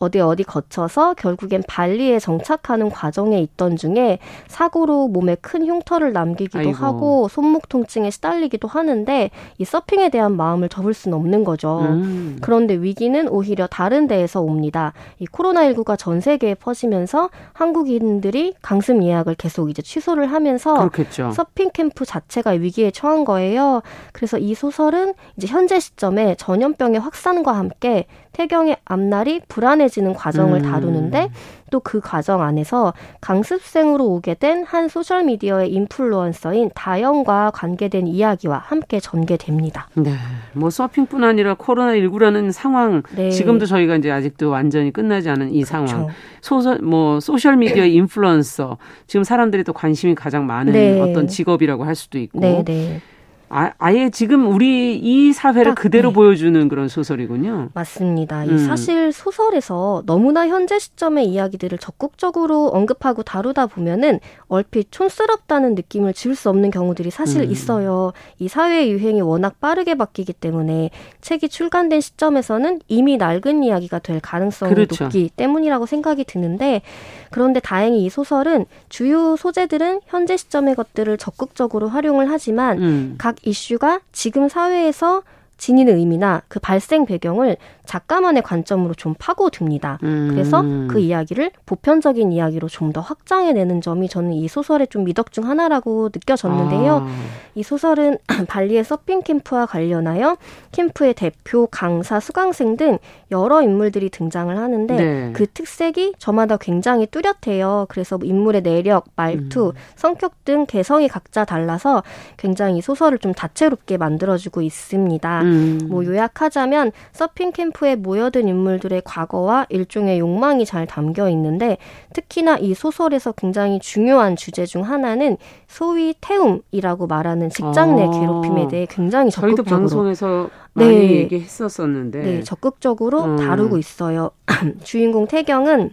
[0.00, 6.72] 어디 어디 거쳐서 결국엔 발리에 정착하는 과정에 있던 중에 사고로 몸에 큰 흉터를 남기기도 아이고.
[6.72, 11.80] 하고 손목 통증에 시달리기도 하는데 이 서핑에 대한 마음을 접을 수 수는 없는 거죠.
[11.82, 12.38] 음.
[12.40, 14.92] 그런데 위기는 오히려 다른 데에서 옵니다.
[15.18, 21.30] 이 코로나19가 전 세계에 퍼지면서 한국인들이 강습 예약을 계속 이제 취소를 하면서 그렇겠죠.
[21.30, 23.82] 서핑 캠프 자체가 위기에 처한 거예요.
[24.12, 30.70] 그래서 이 소설은 이제 현재 시점에 전염병의 확산과 함께 태경의 앞날이 불안해지는 과정을 음.
[30.70, 31.30] 다루는데
[31.76, 39.88] 또 그 과정 안에서 강습생으로 오게 된 한 소셜미디어의 인플루언서인 다영과 관계된 이야기와 함께 전개됩니다.
[39.94, 40.14] 네.
[40.54, 43.30] 뭐 서핑뿐 아니라 코로나19라는 상황 네.
[43.30, 45.86] 지금도 저희가 이제 아직도 완전히 끝나지 않은 이 그렇죠.
[45.86, 46.08] 상황.
[46.40, 51.00] 소설 뭐 소셜 미디어 인플루언서 지금 사람들이 또 관심이 가장 많은 네.
[51.00, 52.40] 어떤 직업이라고 할 수도 있고.
[52.40, 53.00] 네, 네.
[53.48, 56.14] 아, 아예 지금 우리 이 사회를 딱, 그대로 네.
[56.14, 57.70] 보여주는 그런 소설이군요.
[57.74, 58.44] 맞습니다.
[58.44, 58.58] 음.
[58.58, 64.18] 사실 소설에서 너무나 현재 시점의 이야기들을 적극적으로 언급하고 다루다 보면은
[64.48, 67.50] 얼핏 촌스럽다는 느낌을 지울 수 없는 경우들이 사실 음.
[67.50, 68.12] 있어요.
[68.40, 70.90] 이 사회의 유행이 워낙 빠르게 바뀌기 때문에
[71.20, 75.04] 책이 출간된 시점에서는 이미 낡은 이야기가 될 가능성이 그렇죠.
[75.04, 76.82] 높기 때문이라고 생각이 드는데
[77.30, 83.14] 그런데 다행히 이 소설은 주요 소재들은 현재 시점의 것들을 적극적으로 활용을 하지만 음.
[83.18, 85.22] 각 이슈가 지금 사회에서
[85.58, 87.56] 지니는 의미나 그 발생 배경을
[87.86, 89.98] 작가만의 관점으로 좀 파고듭니다.
[90.02, 90.28] 음.
[90.30, 95.46] 그래서 그 이야기를 보편적인 이야기로 좀 더 확장해내는 점이 저는 이 소설의 좀 미덕 중
[95.46, 97.06] 하나라고 느껴졌는데요.
[97.06, 97.08] 아.
[97.54, 98.16] 이 소설은
[98.48, 100.38] 발리의 서핑 캠프와 관련하여
[100.72, 102.98] 캠프의 대표, 강사, 수강생 등
[103.30, 105.32] 여러 인물들이 등장을 하는데 네.
[105.34, 107.84] 그 특색이 저마다 굉장히 뚜렷해요.
[107.90, 109.72] 그래서 인물의 내력, 말투, 음.
[109.94, 112.02] 성격 등 개성이 각자 달라서
[112.38, 115.42] 굉장히 소설을 좀 다채롭게 만들어주고 있습니다.
[115.42, 115.80] 음.
[115.88, 121.76] 뭐 요약하자면 서핑 캠프 에 모여든 인물들의 과거와 일종의 욕망이 잘 담겨 있는데
[122.14, 125.36] 특히나 이 소설에서 굉장히 중요한 주제 중 하나는
[125.68, 128.10] 소위 태움이라고 말하는 직장 내 아.
[128.10, 131.10] 괴롭힘에 대해 굉장히 적극적으로 저희도 방송에서 많이 네.
[131.16, 133.36] 얘기했었었는데 네, 적극적으로 음.
[133.36, 134.30] 다루고 있어요.
[134.84, 135.92] 주인공 태경은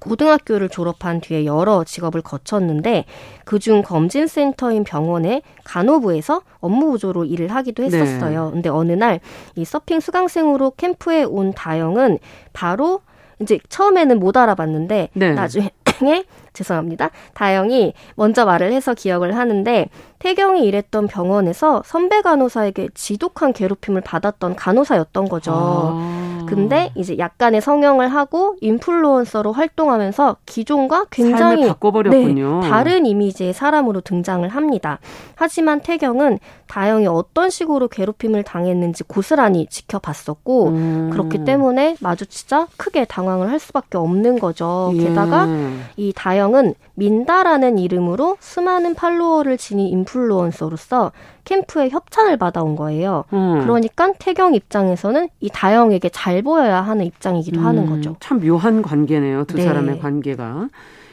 [0.00, 3.04] 고등학교를 졸업한 뒤에 여러 직업을 거쳤는데
[3.44, 7.98] 그중 검진센터인 병원의 간호부에서 업무 부조로 일을 하기도 네.
[7.98, 8.46] 했었어요.
[8.46, 8.50] 네.
[8.52, 9.20] 근데 어느 날
[9.56, 12.18] 이 서핑 수강생으로 캠프에 온 다영은
[12.52, 13.00] 바로
[13.40, 15.32] 이제 처음에는 못 알아봤는데 네.
[15.32, 15.70] 나중에
[16.52, 17.10] 죄송합니다.
[17.34, 19.88] 다영이 먼저 말을 해서 기억을 하는데
[20.18, 25.52] 태경이 일했던 병원에서 선배 간호사에게 지독한 괴롭힘을 받았던 간호사였던 거죠.
[25.54, 26.19] 아.
[26.46, 32.60] 근데 이제 약간의 성형을 하고 인플루언서로 활동하면서 기존과 굉장히 바꿔버렸군요.
[32.60, 34.98] 네, 다른 이미지의 사람으로 등장을 합니다.
[35.34, 41.10] 하지만 태경은 다영이 어떤 식으로 괴롭힘을 당했는지 고스란히 지켜봤었고 음.
[41.12, 44.92] 그렇기 때문에 마주치자 크게 당황을 할 수밖에 없는 거죠.
[44.94, 45.04] 예.
[45.04, 45.48] 게다가
[45.96, 51.12] 이 다영은 민다라는 이름으로 수많은 팔로워를 지닌 인플루언서로서
[51.44, 53.24] 캠프에 협찬을 받아온 거예요.
[53.32, 53.60] 음.
[53.62, 57.66] 그러니까 태경 입장에서는 이 다영에게 잘 보여야 하는 입장이기도 음.
[57.66, 58.16] 하는 거죠.
[58.20, 59.44] 참 묘한 관계네요.
[59.44, 59.62] 두 네.
[59.62, 60.68] 사람의 관계가.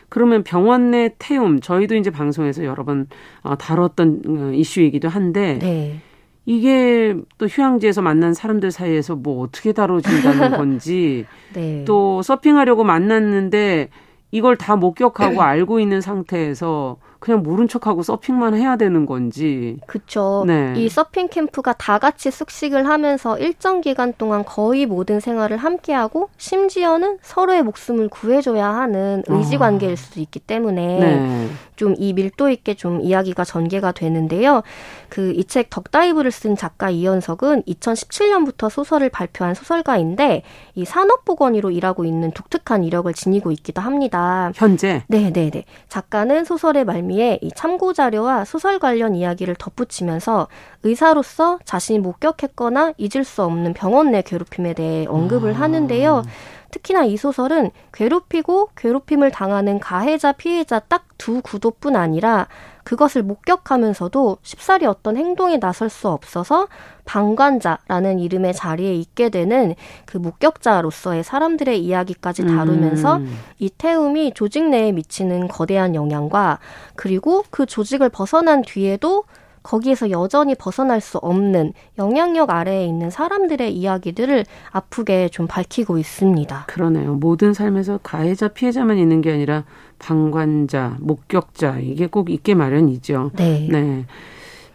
[0.10, 3.08] 그러면 병원 내 태움 저희도 이제 방송에서 여러 번
[3.42, 6.00] 어, 다뤘던 어, 이슈이기도 한데 네.
[6.46, 11.84] 이게 또 휴양지에서 만난 사람들 사이에서 뭐 어떻게 다뤄진다는 건지 네.
[11.86, 13.90] 또 서핑하려고 만났는데
[14.32, 19.78] 이걸 다 목격하고 알고 있는 상태에서 그냥 모른 척하고 서핑만 해야 되는 건지.
[19.88, 20.43] 그쵸.
[20.45, 20.74] 네.
[20.78, 27.18] 이 서핑 캠프가 다 같이 숙식을 하면서 일정 기간 동안 거의 모든 생활을 함께하고 심지어는
[27.22, 29.95] 서로의 목숨을 구해줘야 하는 의지 관계일 아.
[29.95, 31.47] 수도 있기 때문에 네.
[31.78, 34.62] 좀 이 밀도 있게 좀 이야기가 전개가 되는데요.
[35.10, 40.44] 그 이 책 덕다이브를 쓴 작가 이현석은 2017년부터 소설을 발표한 소설가인데
[40.76, 44.52] 이 산업보건의로 일하고 있는 독특한 이력을 지니고 있기도 합니다.
[44.56, 45.04] 현재?
[45.08, 45.64] 네, 네, 네.
[45.90, 50.48] 작가는 소설의 말미에 이 참고 자료와 소설 관련 이야기를 덧붙이면서
[50.84, 55.60] 의사로서 자신이 목격했거나 잊을 수 없는 병원 내 괴롭힘에 대해 언급을 아.
[55.60, 56.24] 하는데요.
[56.72, 62.48] 특히나 이 소설은 괴롭히고 괴롭힘을 당하는 가해자 피해자 딱 두 구도뿐 아니라
[62.84, 66.68] 그것을 목격하면서도 쉽사리 어떤 행동에 나설 수 없어서
[67.04, 69.76] 방관자라는 이름의 자리에 있게 되는
[70.06, 73.38] 그 목격자로서의 사람들의 이야기까지 다루면서 음.
[73.60, 76.60] 이 태움이 조직 내에 미치는 거대한 영향과
[76.96, 79.26] 그리고 그 조직을 벗어난 뒤에도
[79.68, 86.63] 거기에서 여전히 벗어날 수 없는 영향력 아래에 있는 사람들의 이야기들을 아프게 좀 밝히고 있습니다.
[86.68, 87.15] 그러네요.
[87.15, 89.65] 모든 삶에서 가해자, 피해자만 있는 게 아니라
[89.99, 93.32] 방관자, 목격자 이게 꼭 있게 마련이죠.
[93.36, 93.68] 네.
[93.70, 94.05] 네.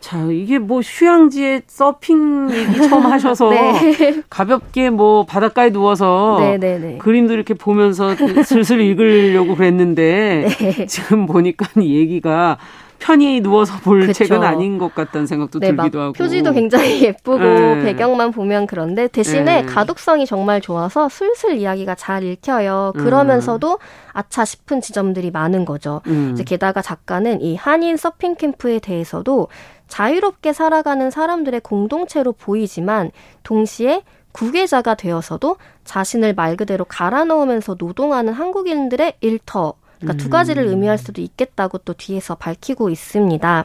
[0.01, 4.23] 자, 이게 뭐 휴양지에 서핑 얘기 처음 하셔서 네.
[4.29, 6.99] 가볍게 뭐 바닷가에 누워서 네, 네, 네.
[6.99, 8.15] 그림도 이렇게 보면서
[8.45, 10.87] 슬슬 읽으려고 그랬는데 네.
[10.87, 12.59] 지금 보니까 이 얘기가
[13.03, 14.13] 편히 누워서 볼 그쵸.
[14.13, 16.13] 책은 아닌 것 같다는 생각도 네, 들기도 하고.
[16.13, 17.83] 표지도 굉장히 예쁘고 네.
[17.83, 19.67] 배경만 보면 그런데 대신에 네.
[19.67, 22.93] 가독성이 정말 좋아서 술술 이야기가 잘 읽혀요.
[22.97, 23.79] 그러면서도 음.
[24.13, 26.01] 아차 싶은 지점들이 많은 거죠.
[26.07, 26.31] 음.
[26.33, 29.49] 이제 게다가 작가는 이 한인 서핑 캠프에 대해서도
[29.89, 33.11] 자유롭게 살아가는 사람들의 공동체로 보이지만
[33.43, 40.17] 동시에 구계자가 되어서도 자신을 말 그대로 갈아 넣으면서 노동하는 한국인들의 일터 그러니까 음.
[40.19, 43.65] 두 가지를 의미할 수도 있겠다고 또 뒤에서 밝히고 있습니다.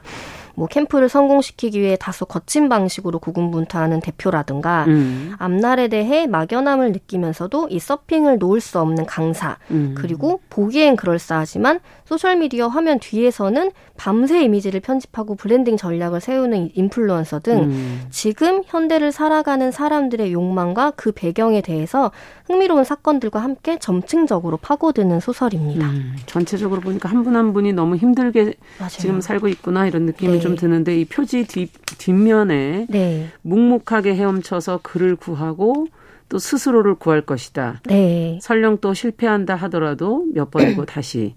[0.58, 5.34] 뭐 캠프를 성공시키기 위해 다소 거친 방식으로 고군분투하는 대표라든가 음.
[5.38, 9.96] 앞날에 대해 막연함을 느끼면서도 이 서핑을 놓을 수 없는 강사 음.
[9.98, 18.02] 그리고 보기엔 그럴싸하지만 소셜미디어 화면 뒤에서는 밤새 이미지를 편집하고 브랜딩 전략을 세우는 인플루언서 등 음.
[18.10, 22.12] 지금 현대를 살아가는 사람들의 욕망과 그 배경에 대해서
[22.46, 25.86] 흥미로운 사건들과 함께 점층적으로 파고드는 소설입니다.
[25.88, 26.16] 음.
[26.26, 28.90] 전체적으로 보니까 한 분 한 분이 너무 힘들게 맞아요.
[28.90, 30.40] 지금 살고 있구나 이런 느낌이 네.
[30.40, 33.28] 좀 드는데 이 표지 뒷, 뒷면에 네.
[33.42, 35.88] 묵묵하게 헤엄쳐서 그를 구하고
[36.30, 37.82] 또 스스로를 구할 것이다.
[37.86, 38.40] 네.
[38.42, 41.34] 설령 또 실패한다 하더라도 몇 번이고 다시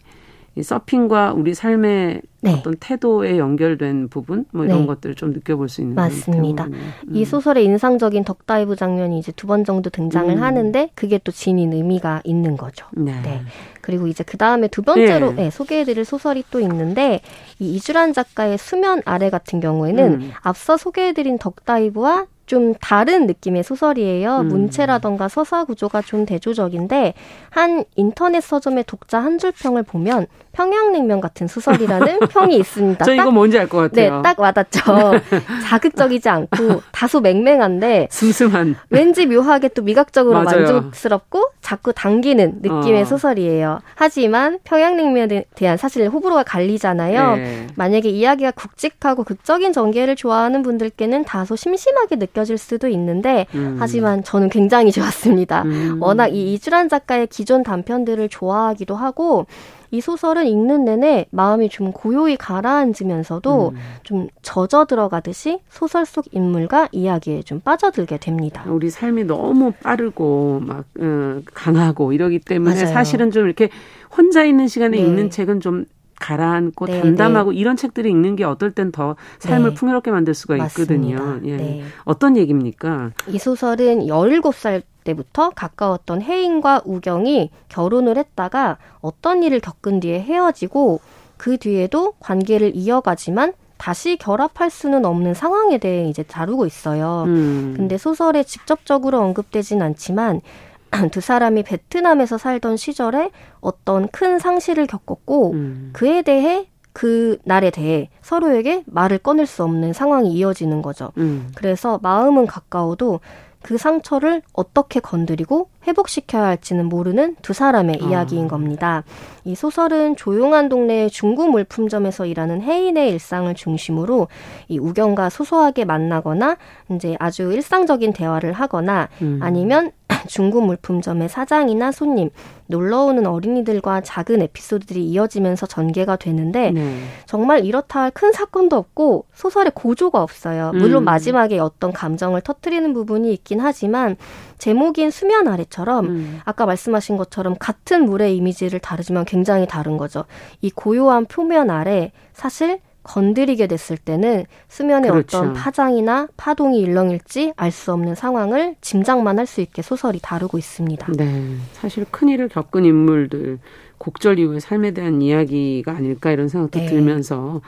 [0.61, 2.55] 이 서핑과 우리 삶의 네.
[2.55, 4.87] 어떤 태도에 연결된 부분 뭐 이런 네.
[4.87, 6.65] 것들을 좀 느껴볼 수 있는 맞습니다.
[6.65, 6.93] 음.
[7.13, 10.43] 이 소설의 인상적인 덕다이브 장면이 이제 두 번 정도 등장을 음.
[10.43, 12.87] 하는데 그게 또 지닌 의미가 있는 거죠.
[12.93, 13.13] 네.
[13.23, 13.43] 네.
[13.81, 15.45] 그리고 이제 그 다음에 두 번째로 네.
[15.45, 17.21] 네, 소개해드릴 소설이 또 있는데
[17.59, 20.31] 이 이주란 작가의 수면 아래 같은 경우에는 음.
[20.43, 24.39] 앞서 소개해드린 덕다이브와 좀 다른 느낌의 소설이에요.
[24.41, 24.49] 음.
[24.49, 27.15] 문체라던가 서사 구조가 좀 대조적인데
[27.51, 33.05] 한 인터넷 서점의 독자 한 줄 평을 보면 평양냉면 같은 소설이라는 평이 있습니다.
[33.05, 34.17] 저 이거 뭔지 알 것 같아요.
[34.17, 34.81] 네, 딱 와닿죠.
[35.69, 40.63] 자극적이지 않고 다소 맹맹한데 슴슴한 왠지 묘하게 또 미각적으로 맞아요.
[40.63, 43.05] 만족스럽고 자꾸 당기는 느낌의 어.
[43.05, 43.81] 소설이에요.
[43.95, 47.37] 하지만 평양냉면에 대한 사실 호불호가 갈리잖아요.
[47.37, 47.67] 네.
[47.77, 53.77] 만약에 이야기가 굵직하고 극적인 전개를 좋아하는 분들께는 다소 심심하게 느껴질 수도 있는데 음.
[53.79, 55.63] 하지만 저는 굉장히 좋았습니다.
[55.63, 55.99] 음.
[56.01, 59.47] 워낙 이 이주란 작가의 기존 단편들을 좋아하기도 하고
[59.91, 63.77] 이 소설은 읽는 내내 마음이 좀 고요히 가라앉으면서도 음.
[64.03, 68.65] 좀 젖어 들어가듯이 소설 속 인물과 이야기에 좀 빠져들게 됩니다.
[68.69, 72.87] 우리 삶이 너무 빠르고 막 어, 강하고 이러기 때문에 맞아요.
[72.93, 73.69] 사실은 좀 이렇게
[74.17, 75.03] 혼자 있는 시간에 네.
[75.03, 75.87] 읽는 책은 좀
[76.21, 77.57] 가라앉고 네, 담담하고 네.
[77.57, 79.75] 이런 책들을 읽는 게 어떨 땐 더 삶을 네.
[79.75, 81.41] 풍요롭게 만들 수가 있거든요.
[81.45, 81.57] 예.
[81.57, 81.83] 네.
[82.05, 83.11] 어떤 얘기입니까?
[83.29, 91.01] 이 소설은 17살 때부터 가까웠던 혜인과 우경이 결혼을 했다가 어떤 일을 겪은 뒤에 헤어지고
[91.37, 97.25] 그 뒤에도 관계를 이어가지만 다시 결합할 수는 없는 상황에 대해 이제 다루고 있어요.
[97.27, 97.73] 음.
[97.75, 100.43] 근데 소설에 직접적으로 언급되진 않지만
[101.13, 103.31] 두 사람이 베트남에서 살던 시절에
[103.61, 105.91] 어떤 큰 상실을 겪었고 음.
[105.93, 111.13] 그에 대해 그 날에 대해 서로에게 말을 꺼낼 수 없는 상황이 이어지는 거죠.
[111.19, 111.51] 음.
[111.55, 113.21] 그래서 마음은 가까워도
[113.63, 118.07] 그 상처를 어떻게 건드리고 회복시켜야 할지는 모르는 두 사람의 아.
[118.07, 119.05] 이야기인 겁니다.
[119.45, 124.29] 이 소설은 조용한 동네의 중고 물품점에서 일하는 해인의 일상을 중심으로
[124.69, 126.57] 이 우경과 소소하게 만나거나
[126.91, 129.41] 이제 아주 일상적인 대화를 하거나 음.
[129.43, 129.93] 아니면
[130.29, 132.31] 중고 물품점의 사장이나 손님,
[132.67, 137.01] 놀러 오는 어린이들과 작은 에피소드들이 이어지면서 전개가 되는데 네.
[137.27, 140.73] 정말 이렇다 할 큰 사건도 없고 소설에 고조가 없어요.
[140.75, 141.05] 물론 음.
[141.05, 144.17] 마지막에 어떤 감정을 터트리는 부분이 있긴 하지만
[144.59, 146.41] 제목인 수면 아래처럼 음.
[146.45, 150.25] 아까 말씀하신 것처럼 같은 물의 이미지를 다르지만 굉장히 다른 거죠.
[150.61, 155.39] 이 고요한 표면 아래 사실 건드리게 됐을 때는 수면에 그렇죠.
[155.39, 161.13] 어떤 파장이나 파동이 일렁일지 알 수 없는 상황을 짐작만 할 수 있게 소설이 다루고 있습니다.
[161.17, 161.57] 네.
[161.73, 163.59] 사실 큰 일을 겪은 인물들,
[163.99, 166.87] 곡절 이후의 삶에 대한 이야기가 아닐까 이런 생각도 네.
[166.87, 167.61] 들면서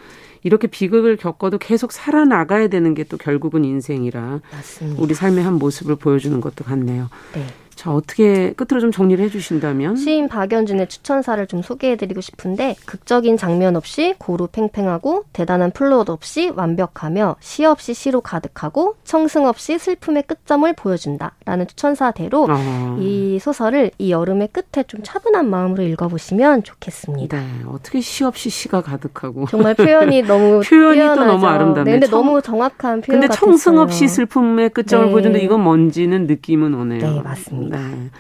[0.45, 5.03] 이렇게 비극을 겪어도 계속 살아나가야 되는 게 또 결국은 인생이라 맞습니다.
[5.03, 7.09] 우리 삶의 한 모습을 보여주는 것도 같네요.
[7.35, 7.45] 네.
[7.75, 9.97] 자, 어떻게 끝으로 좀 정리를 해주신다면?
[9.97, 17.37] 시인 박연준의 추천사를 좀 소개해드리고 싶은데 극적인 장면 없이 고루 팽팽하고 대단한 플롯 없이 완벽하며
[17.41, 22.97] 시 없이 시로 가득하고 청승 없이 슬픔의 끝점을 보여준다 라는 추천사대로 아.
[23.01, 27.39] 이 소설을 이 여름의 끝에 좀 차분한 마음으로 읽어보시면 좋겠습니다.
[27.39, 31.21] 네, 어떻게 시 없이 시가 가득하고 정말 표현이 너무 표현이 뛰어나죠.
[31.21, 31.85] 또 너무 아름답네.
[31.85, 35.13] 네, 근데 청, 너무 정확한 표현 근데 청승 없이 슬픔의 끝점을 네.
[35.13, 37.01] 보여준다 이건 뭔지는 느낌은 오네요.
[37.01, 37.62] 네, 맞습니다.
[37.63, 37.89] 있습니다.
[37.97, 38.11] 네.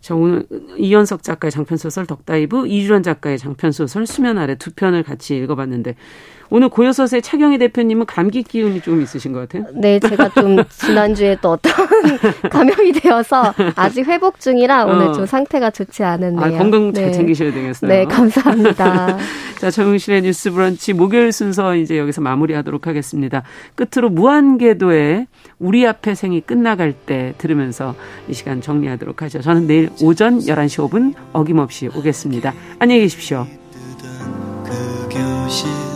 [0.00, 5.94] 자, 오늘 이현석 작가의 장편소설 덕다이브, 이주란 작가의 장편소설 수면 아래 두 편을 같이 읽어봤는데
[6.50, 9.70] 오늘 고요서사 차경희 대표님은 감기 기운이 좀 있으신 것 같아요.
[9.74, 11.72] 네, 제가 좀 지난주에 또 어떤
[12.50, 15.12] 감염이 되어서 아직 회복 중이라 오늘 어.
[15.12, 16.54] 좀 상태가 좋지 않은데요.
[16.54, 17.12] 아, 건강 잘 네.
[17.12, 17.88] 챙기셔야 되겠어요.
[17.88, 19.16] 네, 감사합니다.
[19.58, 23.42] 자, 정용실의 뉴스 브런치 목요일 순서 이제 여기서 마무리하도록 하겠습니다.
[23.74, 25.26] 끝으로 무한궤도의
[25.58, 27.94] 우리 앞에 생이 끝나갈 때 들으면서
[28.28, 29.40] 이 시간 정리하도록 하죠.
[29.40, 32.52] 저는 내일 오전 11시 5분 어김없이 오겠습니다.
[32.78, 33.46] 안녕히 계십시오.
[35.48, 35.93] 是。